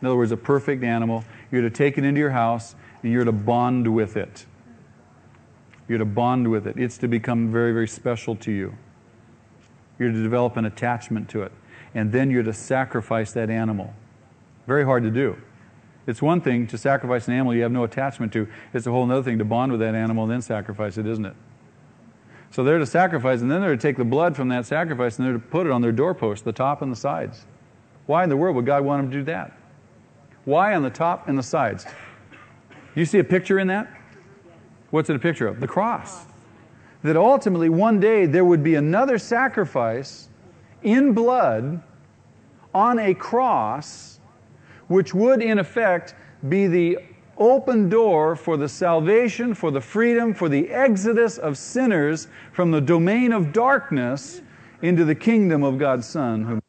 [0.00, 1.24] in other words, a perfect animal.
[1.50, 4.46] You're to take it into your house and you're to bond with it.
[5.88, 6.76] You're to bond with it.
[6.78, 8.74] It's to become very, very special to you.
[9.98, 11.52] You're to develop an attachment to it.
[11.94, 13.92] And then you're to sacrifice that animal.
[14.66, 15.36] Very hard to do.
[16.06, 18.48] It's one thing to sacrifice an animal you have no attachment to.
[18.72, 21.26] It's a whole other thing to bond with that animal and then sacrifice it, isn't
[21.26, 21.34] it?
[22.50, 25.26] So they're to sacrifice, and then they're to take the blood from that sacrifice and
[25.26, 27.46] they're to put it on their doorpost, the top and the sides.
[28.06, 29.56] Why in the world would God want them to do that?
[30.50, 31.86] Why on the top and the sides?
[32.96, 33.88] You see a picture in that?
[34.90, 35.60] What's it a picture of?
[35.60, 36.26] The cross.
[37.04, 40.28] That ultimately one day there would be another sacrifice
[40.82, 41.80] in blood
[42.74, 44.18] on a cross,
[44.88, 46.16] which would in effect
[46.48, 46.98] be the
[47.38, 52.80] open door for the salvation, for the freedom, for the exodus of sinners from the
[52.80, 54.42] domain of darkness
[54.82, 56.60] into the kingdom of God's Son.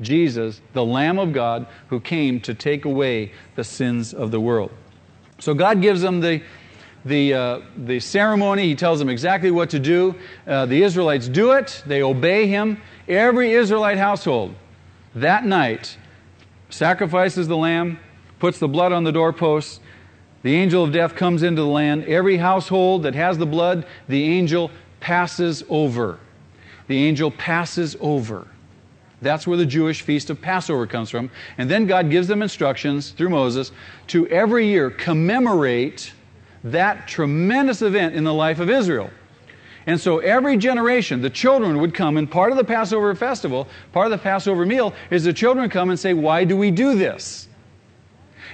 [0.00, 4.70] Jesus, the Lamb of God, who came to take away the sins of the world.
[5.38, 6.42] So God gives them the,
[7.04, 8.64] the, uh, the ceremony.
[8.64, 10.14] He tells them exactly what to do.
[10.46, 12.80] Uh, the Israelites do it, they obey Him.
[13.08, 14.54] Every Israelite household
[15.16, 15.96] that night
[16.68, 17.98] sacrifices the lamb,
[18.38, 19.80] puts the blood on the doorposts.
[20.42, 22.04] The angel of death comes into the land.
[22.04, 24.70] Every household that has the blood, the angel
[25.00, 26.20] passes over.
[26.86, 28.46] The angel passes over.
[29.22, 31.30] That's where the Jewish feast of Passover comes from.
[31.58, 33.72] And then God gives them instructions through Moses
[34.08, 36.12] to every year commemorate
[36.64, 39.10] that tremendous event in the life of Israel.
[39.86, 44.06] And so every generation, the children would come, and part of the Passover festival, part
[44.06, 47.48] of the Passover meal, is the children come and say, Why do we do this?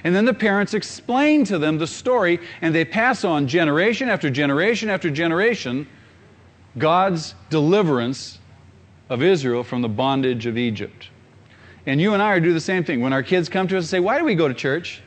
[0.04, 4.28] And then the parents explain to them the story, and they pass on generation after
[4.28, 5.86] generation after generation
[6.76, 8.38] God's deliverance
[9.08, 11.08] of Israel from the bondage of Egypt.
[11.86, 13.00] And you and I are do the same thing.
[13.00, 15.02] When our kids come to us and say, Why do we go to church?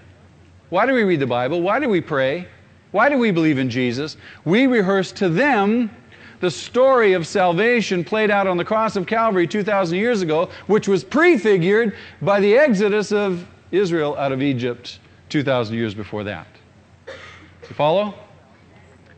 [0.69, 1.61] Why do we read the Bible?
[1.61, 2.47] Why do we pray?
[2.91, 4.17] Why do we believe in Jesus?
[4.45, 5.89] We rehearse to them
[6.39, 10.87] the story of salvation played out on the cross of Calvary 2,000 years ago, which
[10.87, 16.47] was prefigured by the exodus of Israel out of Egypt 2,000 years before that.
[17.07, 18.13] You follow?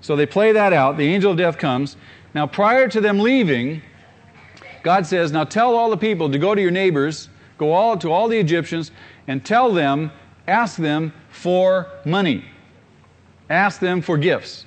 [0.02, 0.98] So they play that out.
[0.98, 1.98] The angel of death comes.
[2.34, 3.82] Now, prior to them leaving,
[4.88, 7.28] God says, Now tell all the people to go to your neighbors,
[7.58, 8.92] go all to all the Egyptians,
[9.28, 10.14] and tell them,
[10.48, 12.46] ask them for money.
[13.50, 14.64] Ask them for gifts.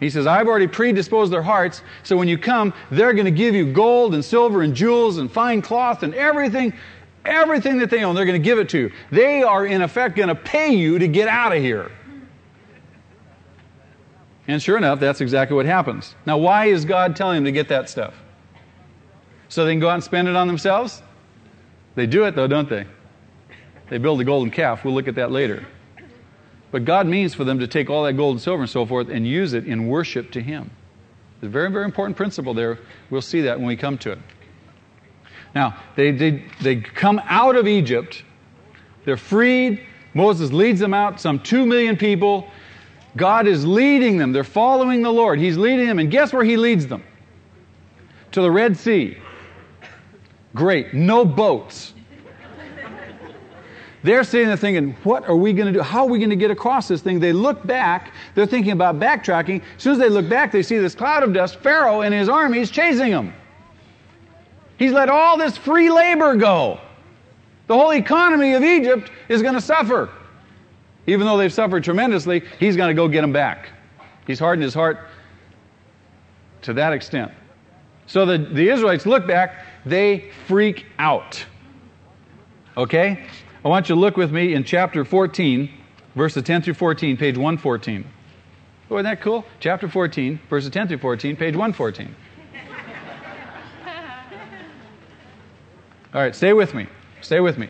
[0.00, 3.54] He says, I've already predisposed their hearts, so when you come, they're going to give
[3.54, 6.72] you gold and silver and jewels and fine cloth and everything,
[7.24, 8.92] everything that they own, they're going to give it to you.
[9.12, 11.92] They are, in effect, going to pay you to get out of here.
[14.48, 16.16] And sure enough, that's exactly what happens.
[16.26, 18.14] Now, why is God telling them to get that stuff?
[19.48, 21.02] So they can go out and spend it on themselves?
[21.94, 22.86] They do it though, don't they?
[23.88, 24.84] They build a golden calf.
[24.84, 25.66] We'll look at that later.
[26.72, 29.08] But God means for them to take all that gold and silver and so forth
[29.08, 30.70] and use it in worship to Him.
[31.36, 32.78] It's a very, very important principle there.
[33.10, 34.18] We'll see that when we come to it.
[35.54, 38.24] Now, they, they, they come out of Egypt.
[39.04, 39.86] They're freed.
[40.12, 42.50] Moses leads them out, some two million people.
[43.16, 44.32] God is leading them.
[44.32, 45.38] They're following the Lord.
[45.38, 45.98] He's leading them.
[45.98, 47.02] And guess where He leads them?
[48.32, 49.16] To the Red Sea.
[50.56, 51.92] Great, no boats.
[54.02, 55.82] They're sitting there thinking, what are we going to do?
[55.82, 57.20] How are we going to get across this thing?
[57.20, 58.12] They look back.
[58.34, 59.62] They're thinking about backtracking.
[59.76, 61.56] As soon as they look back, they see this cloud of dust.
[61.56, 63.34] Pharaoh and his army is chasing them.
[64.78, 66.80] He's let all this free labor go.
[67.66, 70.08] The whole economy of Egypt is going to suffer.
[71.06, 73.70] Even though they've suffered tremendously, he's going to go get them back.
[74.26, 75.00] He's hardened his heart
[76.62, 77.32] to that extent.
[78.06, 81.46] So the, the Israelites look back, they freak out.
[82.76, 83.24] Okay?
[83.64, 85.70] I want you to look with me in chapter 14,
[86.14, 88.04] verses 10 through 14, page 114.
[88.90, 89.44] Oh, isn't that cool?
[89.60, 92.14] Chapter 14, verses 10 through 14, page 114.
[96.14, 96.86] All right, stay with me.
[97.20, 97.68] Stay with me.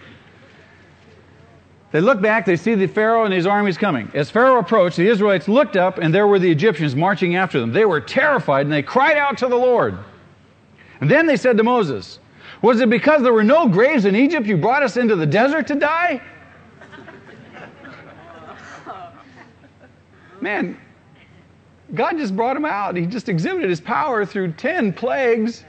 [1.92, 4.10] They look back, they see the Pharaoh and his armies coming.
[4.14, 7.72] As Pharaoh approached, the Israelites looked up, and there were the Egyptians marching after them.
[7.72, 9.96] They were terrified, and they cried out to the Lord.
[11.01, 12.18] And then they said to Moses,
[12.62, 15.66] was it because there were no graves in Egypt you brought us into the desert
[15.68, 16.22] to die?
[20.40, 20.78] Man,
[21.94, 22.97] God just brought them out.
[22.97, 25.64] He just exhibited his power through 10 plagues.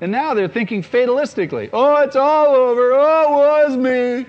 [0.00, 1.70] And now they're thinking fatalistically.
[1.72, 2.92] Oh, it's all over.
[2.92, 4.26] Oh, it was me.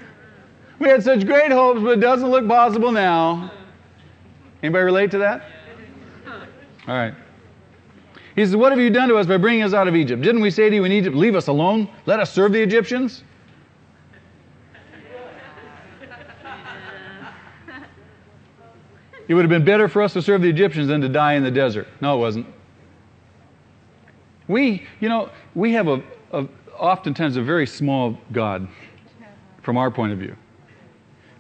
[0.80, 3.52] We had such great hopes, but it doesn't look possible now.
[4.64, 5.44] Anybody relate to that?
[6.88, 7.14] All right.
[8.38, 10.22] He says, What have you done to us by bringing us out of Egypt?
[10.22, 11.90] Didn't we say to you in Egypt, Leave us alone?
[12.06, 13.24] Let us serve the Egyptians?
[19.28, 21.44] It would have been better for us to serve the Egyptians than to die in
[21.44, 21.88] the desert.
[22.00, 22.46] No, it wasn't.
[24.48, 28.68] We, you know, we have a, a oftentimes a very small God
[29.64, 30.36] from our point of view.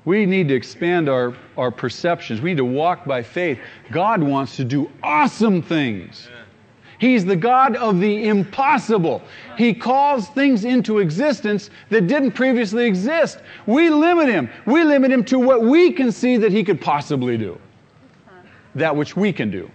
[0.03, 2.41] We need to expand our, our perceptions.
[2.41, 3.59] We need to walk by faith.
[3.91, 6.27] God wants to do awesome things.
[6.99, 9.21] He's the God of the impossible.
[9.55, 13.39] He calls things into existence that didn't previously exist.
[13.67, 14.49] We limit him.
[14.65, 17.59] We limit him to what we can see that he could possibly do,
[18.75, 19.69] that which we can do.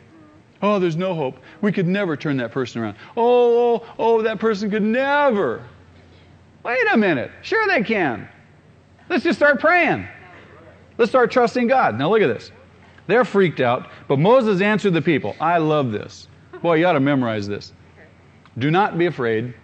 [0.63, 1.39] Oh, there's no hope.
[1.61, 2.97] We could never turn that person around.
[3.17, 5.65] Oh, oh, oh, that person could never.
[6.65, 7.31] Wait a minute.
[7.43, 8.29] Sure, they can.
[9.09, 10.07] Let's just start praying.
[10.99, 11.99] Let's start trusting God.
[11.99, 12.53] Now, look at this.
[13.09, 15.35] They're freaked out, but Moses answered the people.
[15.41, 16.29] I love this.
[16.63, 17.73] Boy, you ought to memorize this.
[18.57, 19.55] Do not be afraid.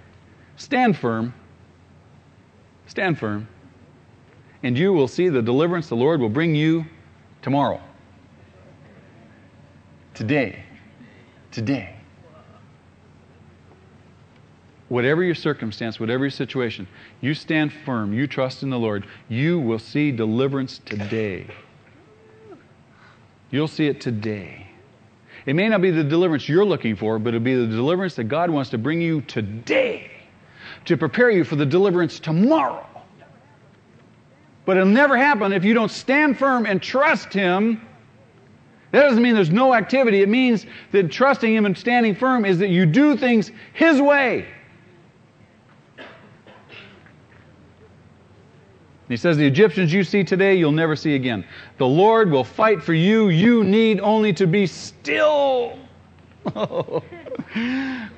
[0.57, 1.33] Stand firm.
[2.87, 3.49] Stand firm.
[4.63, 6.85] And you will see the deliverance the Lord will bring you
[7.43, 7.81] tomorrow.
[10.15, 10.65] Today.
[11.53, 11.95] Today.
[14.89, 16.89] Whatever your circumstance, whatever your situation,
[17.21, 21.47] you stand firm, you trust in the Lord, you will see deliverance today.
[23.51, 24.68] You'll see it today.
[25.49, 28.25] It may not be the deliverance you're looking for, but it'll be the deliverance that
[28.25, 30.11] God wants to bring you today
[30.85, 32.87] to prepare you for the deliverance tomorrow.
[34.67, 37.81] But it'll never happen if you don't stand firm and trust Him.
[38.93, 40.21] That doesn't mean there's no activity.
[40.21, 44.45] It means that trusting Him and standing firm is that you do things His way.
[49.09, 51.45] He says, The Egyptians you see today, you'll never see again.
[51.79, 53.29] The Lord will fight for you.
[53.29, 55.79] You need only to be still.
[56.57, 57.03] Oh.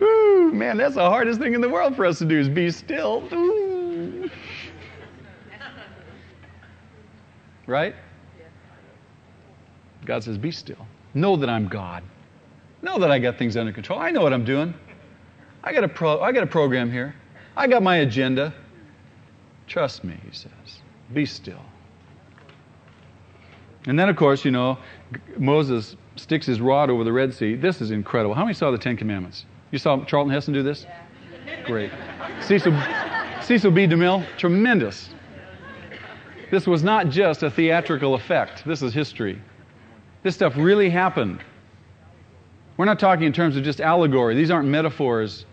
[0.02, 2.70] Ooh, man, that's the hardest thing in the world for us to do is be
[2.70, 3.22] still.
[7.66, 7.94] Right?
[10.04, 10.86] God says, Be still.
[11.14, 12.02] Know that I'm God.
[12.82, 13.98] Know that I got things under control.
[13.98, 14.74] I know what I'm doing.
[15.62, 17.14] I got a, pro- I got a program here.
[17.56, 18.54] I got my agenda.
[19.66, 20.79] Trust me, he says.
[21.12, 21.62] Be still.
[23.86, 24.78] And then, of course, you know,
[25.38, 27.54] Moses sticks his rod over the Red Sea.
[27.54, 28.34] This is incredible.
[28.34, 29.46] How many saw the Ten Commandments?
[29.70, 30.86] You saw Charlton Heston do this?
[31.46, 31.64] Yeah.
[31.64, 31.90] Great.
[32.40, 32.72] Cecil,
[33.40, 33.86] Cecil B.
[33.86, 35.10] DeMille, tremendous.
[36.50, 39.40] This was not just a theatrical effect, this is history.
[40.22, 41.40] This stuff really happened.
[42.76, 45.46] We're not talking in terms of just allegory, these aren't metaphors.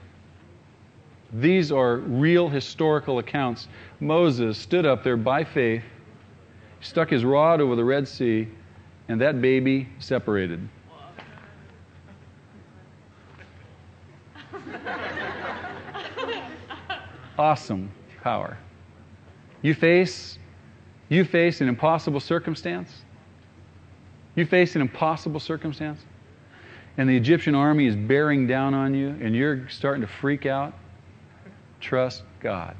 [1.33, 3.67] These are real historical accounts.
[3.99, 5.83] Moses stood up there by faith,
[6.81, 8.47] stuck his rod over the Red Sea,
[9.09, 10.67] and that baby separated.
[17.37, 17.91] awesome
[18.23, 18.57] power.
[19.61, 20.39] You face
[21.09, 23.03] you face an impossible circumstance.
[24.35, 26.01] You face an impossible circumstance
[26.97, 30.73] and the Egyptian army is bearing down on you and you're starting to freak out.
[31.79, 32.75] Trust God.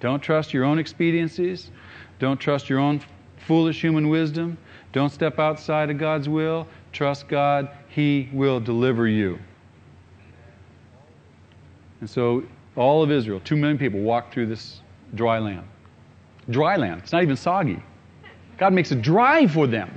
[0.00, 1.70] Don't trust your own expediencies.
[2.18, 3.02] Don't trust your own
[3.46, 4.58] foolish human wisdom.
[4.92, 6.66] Don't step outside of God's will.
[6.92, 7.70] Trust God.
[7.88, 9.38] He will deliver you.
[12.00, 12.44] And so
[12.76, 14.80] all of Israel, two million people, walked through this
[15.14, 15.64] Dry land.
[16.50, 17.00] Dry land.
[17.02, 17.82] It's not even soggy.
[18.58, 19.90] God makes it dry for them.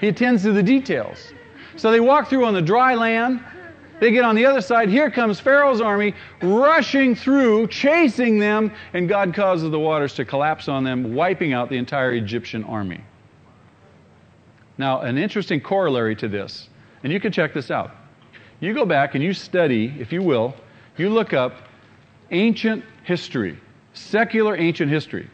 [0.00, 1.32] He attends to the details.
[1.76, 3.42] So they walk through on the dry land.
[3.98, 4.88] They get on the other side.
[4.90, 10.68] Here comes Pharaoh's army rushing through, chasing them, and God causes the waters to collapse
[10.68, 13.00] on them, wiping out the entire Egyptian army.
[14.76, 16.68] Now, an interesting corollary to this,
[17.02, 17.92] and you can check this out.
[18.60, 20.54] You go back and you study, if you will,
[20.98, 21.54] you look up
[22.30, 23.58] ancient history,
[23.94, 25.30] secular ancient history,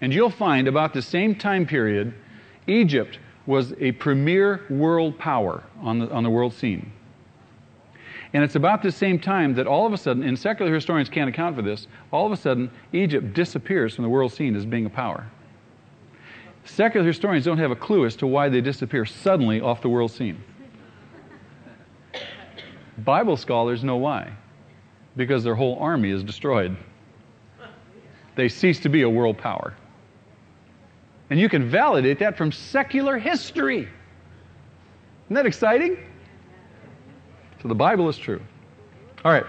[0.00, 2.14] and you'll find about the same time period,
[2.68, 6.92] Egypt was a premier world power on the, on the world scene.
[8.34, 11.30] And it's about the same time that all of a sudden, and secular historians can't
[11.30, 14.86] account for this, all of a sudden, Egypt disappears from the world scene as being
[14.86, 15.24] a power.
[16.64, 20.10] Secular historians don't have a clue as to why they disappear suddenly off the world
[20.10, 20.42] scene.
[22.98, 24.32] Bible scholars know why.
[25.16, 26.76] Because their whole army is destroyed.
[28.34, 29.74] They cease to be a world power.
[31.30, 33.88] And you can validate that from secular history.
[35.26, 35.98] Isn't that exciting?
[37.64, 38.42] So the Bible is true.
[39.24, 39.46] All right.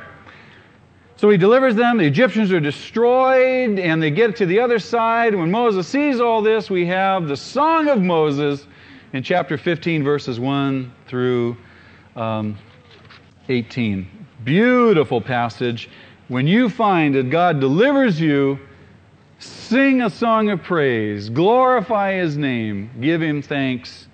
[1.18, 1.97] So he delivers them.
[1.97, 5.36] The Egyptians are destroyed, and they get to the other side.
[5.36, 8.68] When Moses sees all this, we have the Song of Moses
[9.11, 11.57] in chapter 15, verses 1 through
[12.16, 12.57] um,
[13.49, 14.07] 18.
[14.45, 15.89] Beautiful passage.
[16.30, 18.57] When you find that God delivers you,
[19.39, 24.07] sing a song of praise, glorify his name, give him thanks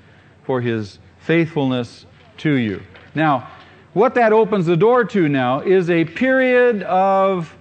[0.43, 2.81] for his faithfulness to you.
[3.13, 3.47] Now,
[3.93, 7.53] what that opens the door to now is a period of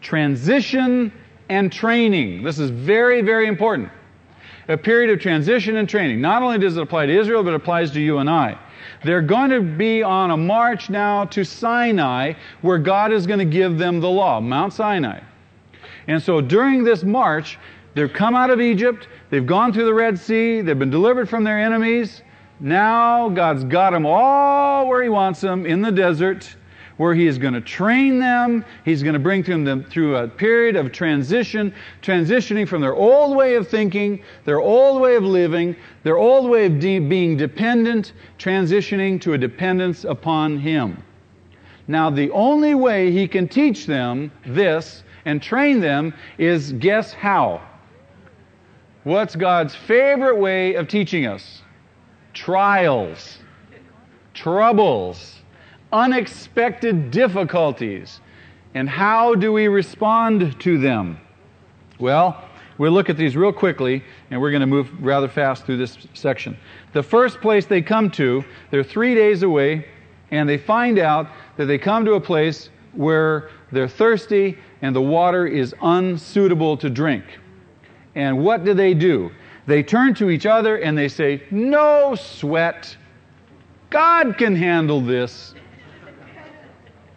[0.00, 1.12] transition
[1.48, 2.42] and training.
[2.42, 3.90] This is very, very important.
[4.68, 6.20] A period of transition and training.
[6.20, 8.58] Not only does it apply to Israel, but it applies to you and I.
[9.02, 13.44] They're going to be on a march now to Sinai, where God is going to
[13.44, 15.20] give them the law, Mount Sinai.
[16.06, 17.58] And so during this march,
[17.94, 21.44] they've come out of Egypt, they've gone through the Red Sea, they've been delivered from
[21.44, 22.22] their enemies,
[22.60, 26.56] now God's got them all where He wants them in the desert,
[26.96, 28.64] where He is going to train them.
[28.84, 33.56] He's going to bring them through a period of transition, transitioning from their old way
[33.56, 35.74] of thinking, their old way of living,
[36.04, 41.02] their old way of de- being dependent, transitioning to a dependence upon Him.
[41.88, 47.60] Now, the only way He can teach them this and train them is guess how?
[49.02, 51.63] What's God's favorite way of teaching us?
[52.34, 53.38] Trials,
[54.34, 55.36] troubles,
[55.92, 58.20] unexpected difficulties.
[58.74, 61.18] And how do we respond to them?
[61.98, 62.44] Well,
[62.76, 65.96] we'll look at these real quickly, and we're going to move rather fast through this
[66.12, 66.56] section.
[66.92, 69.86] The first place they come to, they're three days away,
[70.32, 75.00] and they find out that they come to a place where they're thirsty and the
[75.00, 77.24] water is unsuitable to drink.
[78.14, 79.30] And what do they do?
[79.66, 82.96] They turn to each other and they say, No sweat.
[83.90, 85.54] God can handle this.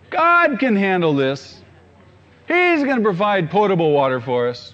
[0.09, 1.61] God can handle this.
[2.47, 4.73] He's going to provide potable water for us.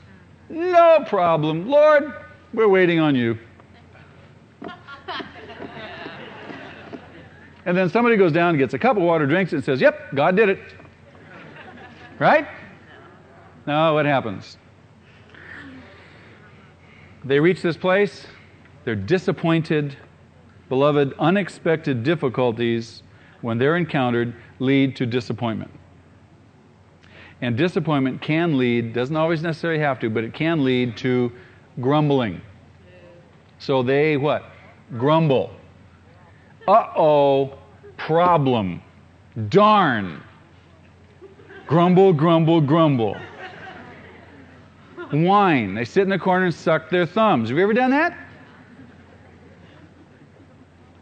[0.50, 1.68] No problem.
[1.68, 2.14] Lord,
[2.54, 3.38] we're waiting on you.
[7.66, 9.80] And then somebody goes down and gets a cup of water, drinks it, and says,
[9.80, 10.60] Yep, God did it.
[12.20, 12.46] Right?
[13.66, 14.58] Now, what happens?
[17.26, 18.26] They reach this place,
[18.84, 19.96] they're disappointed.
[20.70, 23.04] Beloved, unexpected difficulties,
[23.42, 25.72] when they're encountered, lead to disappointment.
[27.42, 31.32] And disappointment can lead, doesn't always necessarily have to, but it can lead to
[31.80, 32.42] grumbling.
[33.60, 34.46] So they what?
[34.98, 35.52] Grumble.
[36.68, 37.58] Uh oh,
[37.98, 38.82] problem.
[39.50, 40.22] Darn.
[41.68, 43.18] Grumble, grumble, grumble
[45.14, 45.74] whine.
[45.76, 47.50] They sit in the corner and suck their thumbs.
[47.50, 48.18] Have you ever done that?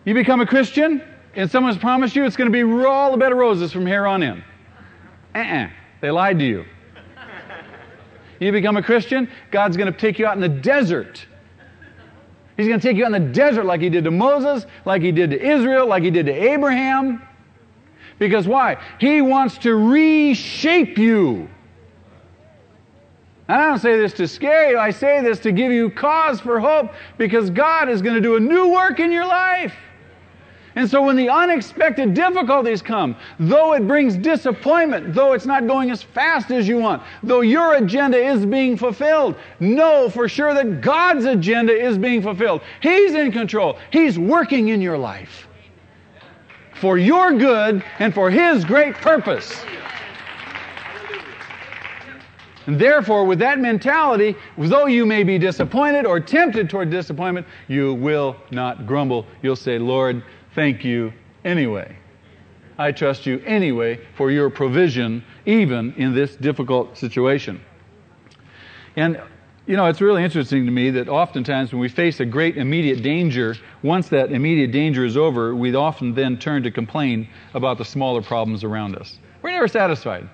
[0.03, 1.01] You become a Christian,
[1.35, 4.05] and someone's promised you it's going to be all the bed of roses from here
[4.05, 4.43] on in.
[5.35, 5.69] Uh-uh.
[6.01, 6.65] They lied to you.
[8.39, 11.25] You become a Christian, God's going to take you out in the desert.
[12.57, 15.03] He's going to take you out in the desert like He did to Moses, like
[15.03, 17.21] He did to Israel, like He did to Abraham.
[18.17, 18.77] Because why?
[18.99, 21.49] He wants to reshape you.
[23.47, 26.59] I don't say this to scare you, I say this to give you cause for
[26.59, 29.73] hope because God is going to do a new work in your life.
[30.75, 35.91] And so when the unexpected difficulties come, though it brings disappointment, though it's not going
[35.91, 40.79] as fast as you want, though your agenda is being fulfilled, know for sure that
[40.79, 42.61] God's agenda is being fulfilled.
[42.81, 45.47] He's in control, He's working in your life
[46.81, 49.63] for your good and for His great purpose.
[52.67, 57.95] And therefore, with that mentality, though you may be disappointed or tempted toward disappointment, you
[57.95, 59.25] will not grumble.
[59.41, 61.11] You'll say, Lord, thank you
[61.43, 61.97] anyway.
[62.77, 67.61] I trust you anyway for your provision, even in this difficult situation.
[68.95, 69.21] And,
[69.67, 73.01] you know, it's really interesting to me that oftentimes when we face a great immediate
[73.01, 77.85] danger, once that immediate danger is over, we often then turn to complain about the
[77.85, 79.19] smaller problems around us.
[79.41, 80.29] We're never satisfied.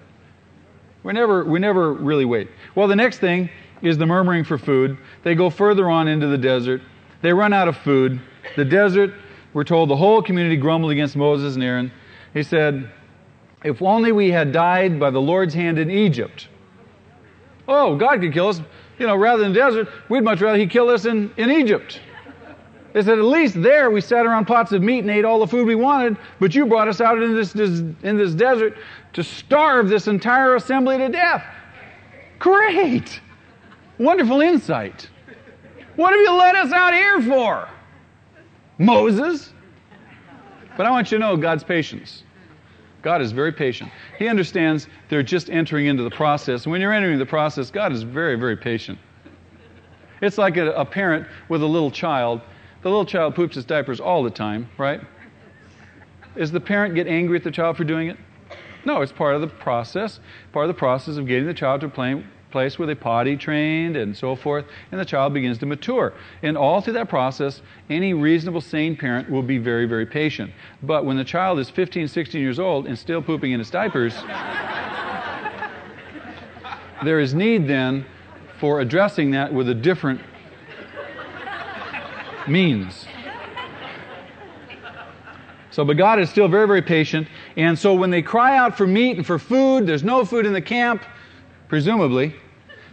[1.08, 2.49] We never, we never really wait.
[2.76, 3.49] Well, the next thing
[3.82, 4.97] is the murmuring for food.
[5.24, 6.82] They go further on into the desert.
[7.22, 8.20] They run out of food.
[8.58, 9.14] The desert,
[9.53, 11.93] we're told the whole community grumbled against Moses and Aaron.
[12.34, 12.91] He said,
[13.64, 16.49] If only we had died by the Lord's hand in Egypt.
[17.70, 18.60] Oh, God could kill us,
[18.99, 19.88] you know, rather than the desert.
[20.10, 22.01] We'd much rather He kill us in, in Egypt.
[22.97, 25.45] They said, At least there we sat around pots of meat and ate all the
[25.45, 28.75] food we wanted, but you brought us out in this, in this desert
[29.13, 31.45] to starve this entire assembly to death.
[32.39, 33.21] Great!
[33.99, 35.11] Wonderful insight.
[35.95, 37.69] What have you let us out here for?
[38.79, 39.53] Moses?
[40.75, 42.23] But I want you to know God's patience.
[43.03, 43.91] God is very patient.
[44.17, 46.65] He understands they're just entering into the process.
[46.65, 48.97] When you're entering the process, God is very, very patient.
[50.19, 52.41] It's like a, a parent with a little child.
[52.82, 55.01] The little child poops his diapers all the time, right?
[56.36, 58.17] Does the parent get angry at the child for doing it?
[58.86, 60.19] No, it's part of the process,
[60.53, 63.97] part of the process of getting the child to a place where they potty trained
[63.97, 66.13] and so forth, and the child begins to mature.
[66.43, 70.51] And all through that process, any reasonable, sane parent will be very, very patient.
[70.84, 74.13] But when the child is 15, 16 years old and still pooping in his diapers,
[77.03, 78.05] there is need then
[78.59, 80.21] for addressing that with a different
[82.49, 83.05] means.
[85.71, 87.27] So, but God is still very, very patient.
[87.55, 90.53] And so when they cry out for meat and for food, there's no food in
[90.53, 91.03] the camp,
[91.67, 92.33] presumably,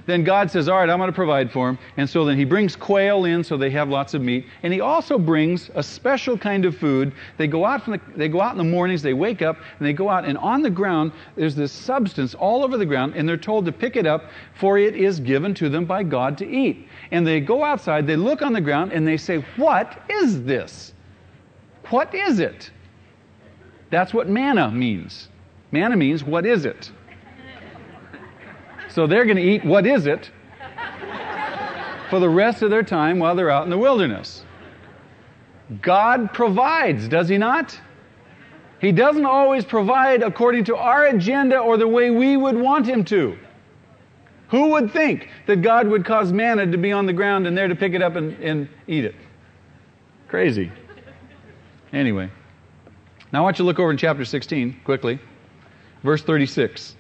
[0.07, 1.79] then God says, All right, I'm going to provide for them.
[1.97, 4.47] And so then he brings quail in so they have lots of meat.
[4.63, 7.13] And he also brings a special kind of food.
[7.39, 9.87] They go out, from the, they go out in the mornings, they wake up, and
[9.87, 13.29] they go out, and on the ground, there's this substance all over the ground, and
[13.29, 16.47] they're told to pick it up, for it is given to them by God to
[16.47, 16.87] eat.
[17.15, 20.93] And they go outside, they look on the ground, and they say, What is this?
[21.91, 22.73] What is it?
[23.91, 25.29] That's what manna means.
[25.71, 26.91] Manna means, what is it?
[28.89, 30.33] So they're going to eat, what is it,
[32.11, 34.43] for the rest of their time while they're out in the wilderness.
[35.83, 37.79] God provides, does He not?
[38.81, 43.05] He doesn't always provide according to our agenda or the way we would want Him
[43.05, 43.39] to.
[44.55, 47.67] Who would think that God would cause manna to be on the ground and there
[47.67, 49.17] to pick it up and, and eat it?
[50.29, 50.71] Crazy.
[51.93, 52.31] Anyway.
[53.33, 55.19] Now I want you to look over in chapter 16 quickly,
[56.05, 56.95] verse 36,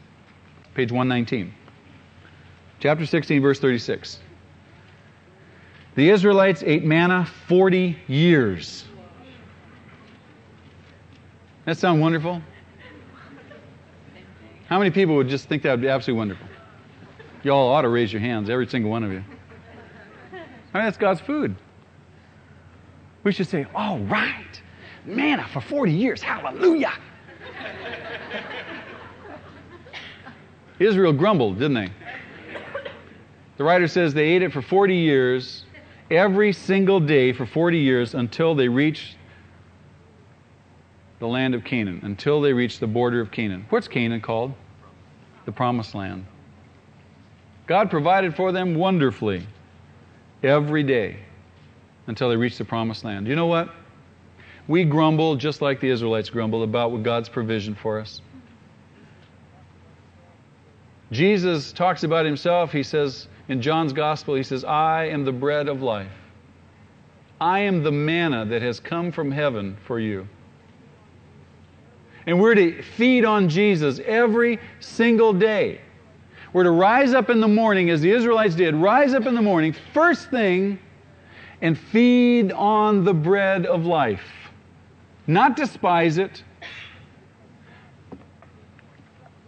[0.74, 1.54] page 119.
[2.80, 4.18] Chapter 16, verse 36.
[5.94, 8.84] The Israelites ate manna 40 years.
[11.66, 12.42] That sound wonderful?
[14.66, 16.48] How many people would just think that would be absolutely wonderful?
[17.44, 19.22] You all ought to raise your hands, every single one of you.
[20.32, 21.54] I mean, that's God's food.
[23.22, 24.60] We should say, all right
[25.06, 26.22] manna for 40 years.
[26.22, 26.92] Hallelujah.
[30.78, 31.90] Israel grumbled, didn't they?
[33.56, 35.64] The writer says they ate it for 40 years,
[36.10, 39.16] every single day for 40 years until they reached
[41.20, 43.64] the land of Canaan, until they reached the border of Canaan.
[43.70, 44.52] What's Canaan called?
[45.44, 46.26] The promised land.
[47.66, 49.46] God provided for them wonderfully
[50.42, 51.16] every day
[52.06, 53.26] until they reached the promised land.
[53.26, 53.70] You know what?
[54.68, 58.20] We grumble just like the Israelites grumbled about what God's provision for us.
[61.12, 62.72] Jesus talks about himself.
[62.72, 66.10] He says in John's gospel, he says, I am the bread of life.
[67.40, 70.26] I am the manna that has come from heaven for you.
[72.26, 75.80] And we're to feed on Jesus every single day.
[76.54, 79.42] We're to rise up in the morning, as the Israelites did, rise up in the
[79.42, 80.78] morning, first thing,
[81.60, 84.22] and feed on the bread of life
[85.26, 86.42] not despise it,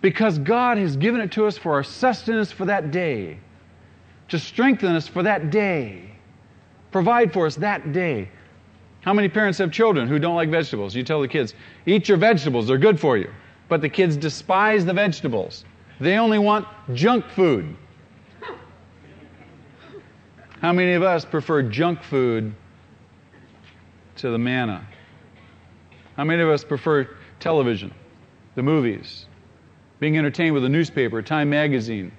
[0.00, 3.38] because God has given it to us for our sustenance for that day,
[4.28, 6.12] to strengthen us for that day,
[6.90, 8.28] provide for us that day.
[9.02, 10.94] How many parents have children who don't like vegetables?
[10.94, 11.54] You tell the kids,
[11.84, 13.30] eat your vegetables, they're good for you.
[13.68, 15.64] But the kids despise the vegetables.
[16.00, 17.76] They only want junk food.
[20.60, 22.54] How many of us prefer junk food
[24.16, 24.86] to the manna?
[26.16, 27.08] How many of us prefer
[27.40, 27.92] television,
[28.54, 29.26] the movies,
[30.00, 32.12] being entertained with a newspaper, Time magazine,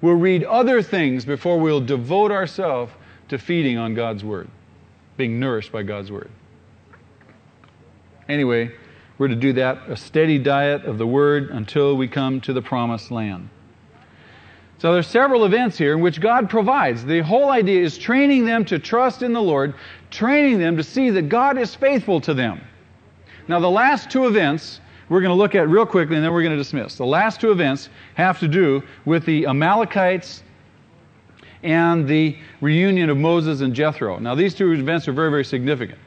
[0.00, 2.92] We'll read other things before we'll devote ourselves
[3.28, 4.48] to feeding on God's Word,
[5.16, 6.30] being nourished by God's Word.
[8.28, 8.72] Anyway,
[9.20, 12.62] we're to do that, a steady diet of the Word until we come to the
[12.62, 13.50] promised land.
[14.78, 17.04] So there's several events here in which God provides.
[17.04, 19.74] The whole idea is training them to trust in the Lord,
[20.10, 22.62] training them to see that God is faithful to them.
[23.46, 26.42] Now, the last two events we're going to look at real quickly and then we're
[26.42, 26.94] going to dismiss.
[26.94, 30.44] The last two events have to do with the Amalekites
[31.62, 34.18] and the reunion of Moses and Jethro.
[34.18, 35.98] Now, these two events are very, very significant.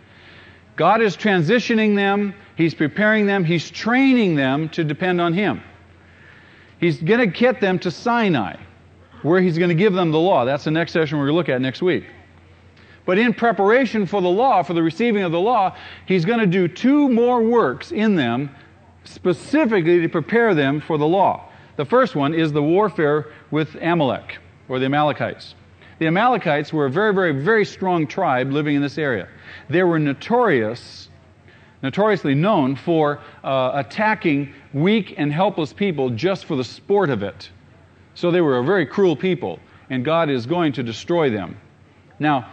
[0.76, 5.62] God is transitioning them, He's preparing them, He's training them to depend on Him.
[6.80, 8.56] He's going to get them to Sinai,
[9.22, 10.46] where He's going to give them the law.
[10.46, 12.06] That's the next session we're going to look at next week.
[13.06, 15.76] But in preparation for the law, for the receiving of the law,
[16.06, 18.50] He's going to do two more works in them
[19.04, 21.50] specifically to prepare them for the law.
[21.76, 24.38] The first one is the warfare with Amalek,
[24.70, 25.56] or the Amalekites.
[26.00, 29.28] The Amalekites were a very, very, very strong tribe living in this area.
[29.70, 31.10] They were notorious,
[31.84, 37.52] notoriously known for uh, attacking weak and helpless people just for the sport of it.
[38.16, 39.60] So they were a very cruel people,
[39.90, 41.58] and God is going to destroy them.
[42.20, 42.52] Now,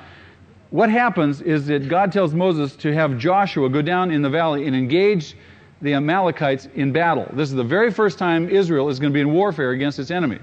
[0.71, 4.67] what happens is that God tells Moses to have Joshua go down in the valley
[4.67, 5.37] and engage
[5.83, 7.27] the Amalekites in battle.
[7.33, 10.11] This is the very first time Israel is going to be in warfare against its
[10.11, 10.39] enemy.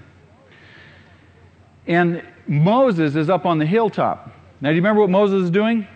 [1.88, 4.32] And Moses is up on the hilltop.
[4.60, 5.88] Now, do you remember what Moses is doing?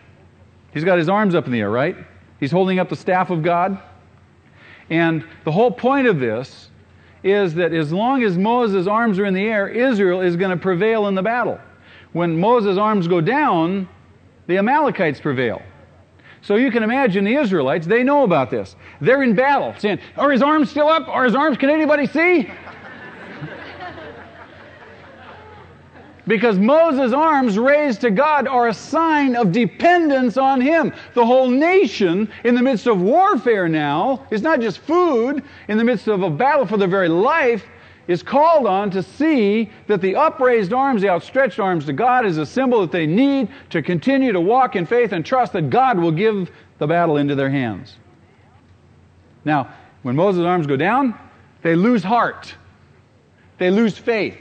[0.74, 1.98] He's got his arms up in the air, right?
[2.42, 3.80] He's holding up the staff of God.
[4.90, 6.70] And the whole point of this
[7.24, 10.58] is that as long as Moses' arms are in the air, Israel is going to
[10.58, 11.60] prevail in the battle.
[12.14, 13.88] When Moses' arms go down,
[14.48, 15.62] the Amalekites prevail.
[16.42, 18.76] So you can imagine the Israelites, they know about this.
[19.00, 21.08] They're in battle, saying, Are his arms still up?
[21.08, 22.50] Are his arms, can anybody see?
[26.32, 30.94] Because Moses' arms raised to God are a sign of dependence on him.
[31.14, 35.84] The whole nation, in the midst of warfare now, is not just food, in the
[35.84, 37.66] midst of a battle for their very life,
[38.08, 42.38] is called on to see that the upraised arms, the outstretched arms to God, is
[42.38, 46.00] a symbol that they need to continue to walk in faith and trust that God
[46.00, 47.98] will give the battle into their hands.
[49.44, 49.68] Now,
[50.04, 51.14] when Moses' arms go down,
[51.62, 52.56] they lose heart,
[53.58, 54.40] they lose faith.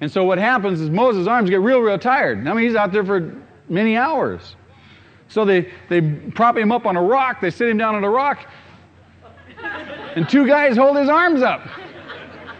[0.00, 2.46] And so what happens is Moses' arms get real, real tired.
[2.46, 3.34] I mean, he's out there for
[3.68, 4.54] many hours.
[5.28, 8.10] So they, they prop him up on a rock, they sit him down on a
[8.10, 8.46] rock,
[10.14, 11.68] and two guys hold his arms up.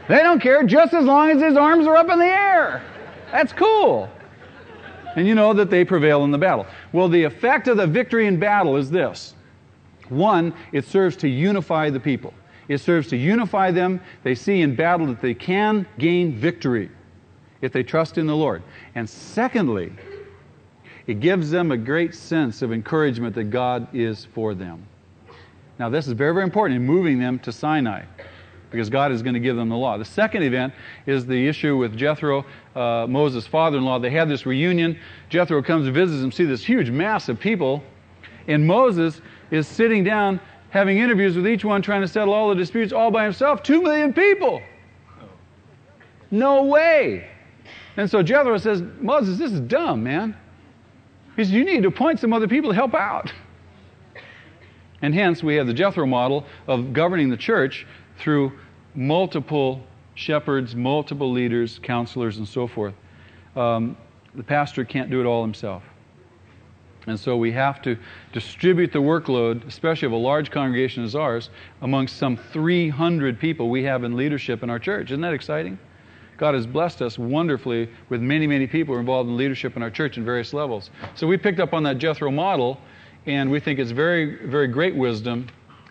[0.08, 2.82] They don't care just as long as his arms are up in the air.
[3.30, 4.10] That's cool.
[5.16, 6.66] And you know that they prevail in the battle.
[6.92, 9.34] Well, the effect of the victory in battle is this
[10.08, 12.34] one, it serves to unify the people,
[12.68, 14.00] it serves to unify them.
[14.24, 16.90] They see in battle that they can gain victory
[17.60, 18.62] if they trust in the Lord.
[18.94, 19.92] And secondly,
[21.06, 24.86] it gives them a great sense of encouragement that God is for them.
[25.78, 28.02] Now, this is very, very important in moving them to Sinai
[28.70, 29.96] because God is going to give them the law.
[29.96, 30.74] The second event
[31.06, 32.44] is the issue with Jethro,
[32.76, 33.98] uh, Moses' father in law.
[33.98, 34.98] They have this reunion.
[35.30, 37.82] Jethro comes and visits them, see this huge mass of people,
[38.46, 40.40] and Moses is sitting down
[40.70, 43.62] having interviews with each one, trying to settle all the disputes all by himself.
[43.62, 44.60] Two million people.
[46.30, 47.30] No way.
[47.98, 50.36] And so Jethro says, Moses, this is dumb, man.
[51.34, 53.32] He says, You need to appoint some other people to help out.
[55.02, 57.86] And hence, we have the Jethro model of governing the church
[58.16, 58.52] through
[58.94, 59.82] multiple
[60.14, 62.94] shepherds, multiple leaders, counselors, and so forth.
[63.56, 63.96] Um,
[64.36, 65.82] the pastor can't do it all himself.
[67.08, 67.96] And so we have to
[68.32, 71.50] distribute the workload, especially of a large congregation as ours,
[71.82, 75.10] amongst some 300 people we have in leadership in our church.
[75.10, 75.78] Isn't that exciting?
[76.38, 80.16] God has blessed us wonderfully with many, many people involved in leadership in our church
[80.16, 80.90] in various levels.
[81.16, 82.80] So we picked up on that Jethro model
[83.26, 85.48] and we think it's very, very great wisdom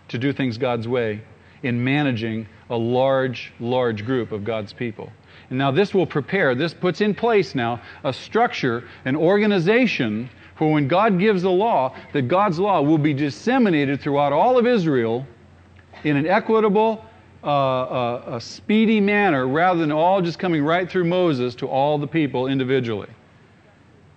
[0.08, 1.20] to do things God's way
[1.62, 5.12] in managing a large, large group of God's people.
[5.50, 10.72] And now this will prepare, this puts in place now a structure, an organization for
[10.72, 15.26] when God gives the law, that God's law will be disseminated throughout all of Israel
[16.04, 17.04] in an equitable,
[17.44, 22.06] uh, a speedy manner rather than all just coming right through Moses to all the
[22.06, 23.08] people individually.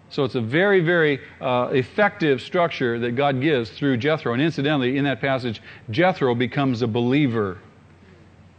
[0.10, 4.34] So it's a very, very uh, effective structure that God gives through Jethro.
[4.34, 7.60] And incidentally, in that passage, Jethro becomes a believer.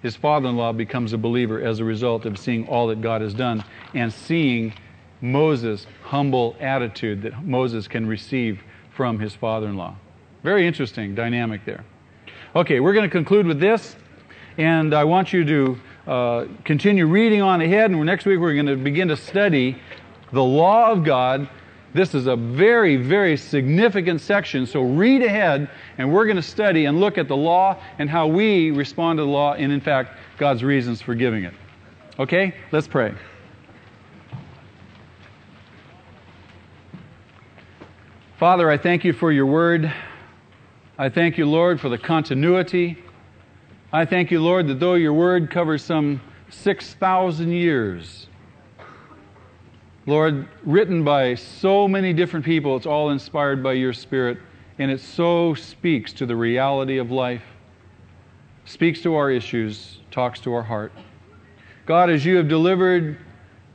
[0.00, 3.20] His father in law becomes a believer as a result of seeing all that God
[3.20, 3.62] has done
[3.94, 4.72] and seeing
[5.20, 8.62] Moses' humble attitude that Moses can receive
[8.94, 9.94] from his father in law.
[10.42, 11.84] Very interesting dynamic there.
[12.56, 13.96] Okay, we're going to conclude with this,
[14.58, 18.66] and I want you to uh, continue reading on ahead, and next week we're going
[18.66, 19.76] to begin to study
[20.32, 21.48] the law of God.
[21.94, 26.86] This is a very, very significant section, so read ahead, and we're going to study
[26.86, 30.18] and look at the law and how we respond to the law, and in fact,
[30.38, 31.54] God's reasons for giving it.
[32.18, 32.54] Okay?
[32.72, 33.14] Let's pray.
[38.38, 39.92] Father, I thank you for your word.
[40.98, 42.98] I thank you, Lord, for the continuity.
[43.94, 48.26] I thank you, Lord, that though your word covers some 6,000 years,
[50.06, 54.38] Lord, written by so many different people, it's all inspired by your Spirit,
[54.78, 57.44] and it so speaks to the reality of life,
[58.64, 60.92] speaks to our issues, talks to our heart.
[61.84, 63.18] God, as you have delivered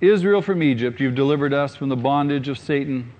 [0.01, 3.11] Israel from Egypt, you've delivered us from the bondage of Satan,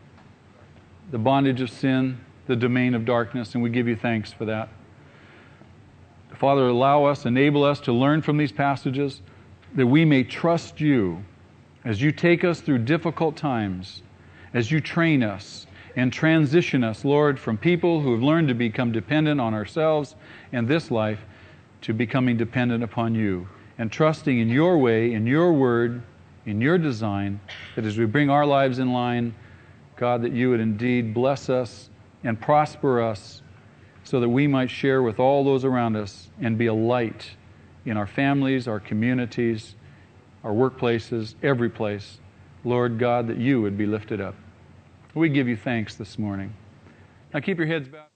[1.12, 4.70] the bondage of sin, the domain of darkness, and we give you thanks for that.
[6.38, 9.22] Father, allow us, enable us to learn from these passages
[9.76, 11.24] that we may trust you
[11.84, 14.04] as you take us through difficult times,
[14.54, 15.66] as you train us
[15.96, 20.16] and transition us, Lord, from people who have learned to become dependent on ourselves
[20.52, 21.22] and this life
[21.82, 23.48] to becoming dependent upon you
[23.80, 26.04] and trusting in your way, in your word,
[26.46, 27.40] in your design,
[27.76, 29.34] that as we bring our lives in line,
[29.96, 31.90] God, that you would indeed bless us
[32.24, 33.42] and prosper us
[34.04, 37.32] so that we might share with all those around us and be a light
[37.86, 39.76] in our families, our communities,
[40.44, 42.20] our workplaces, every place.
[42.64, 44.36] Lord God, that you would be lifted up.
[45.14, 46.54] We give you thanks this morning.
[47.34, 48.07] Now keep your heads bowed.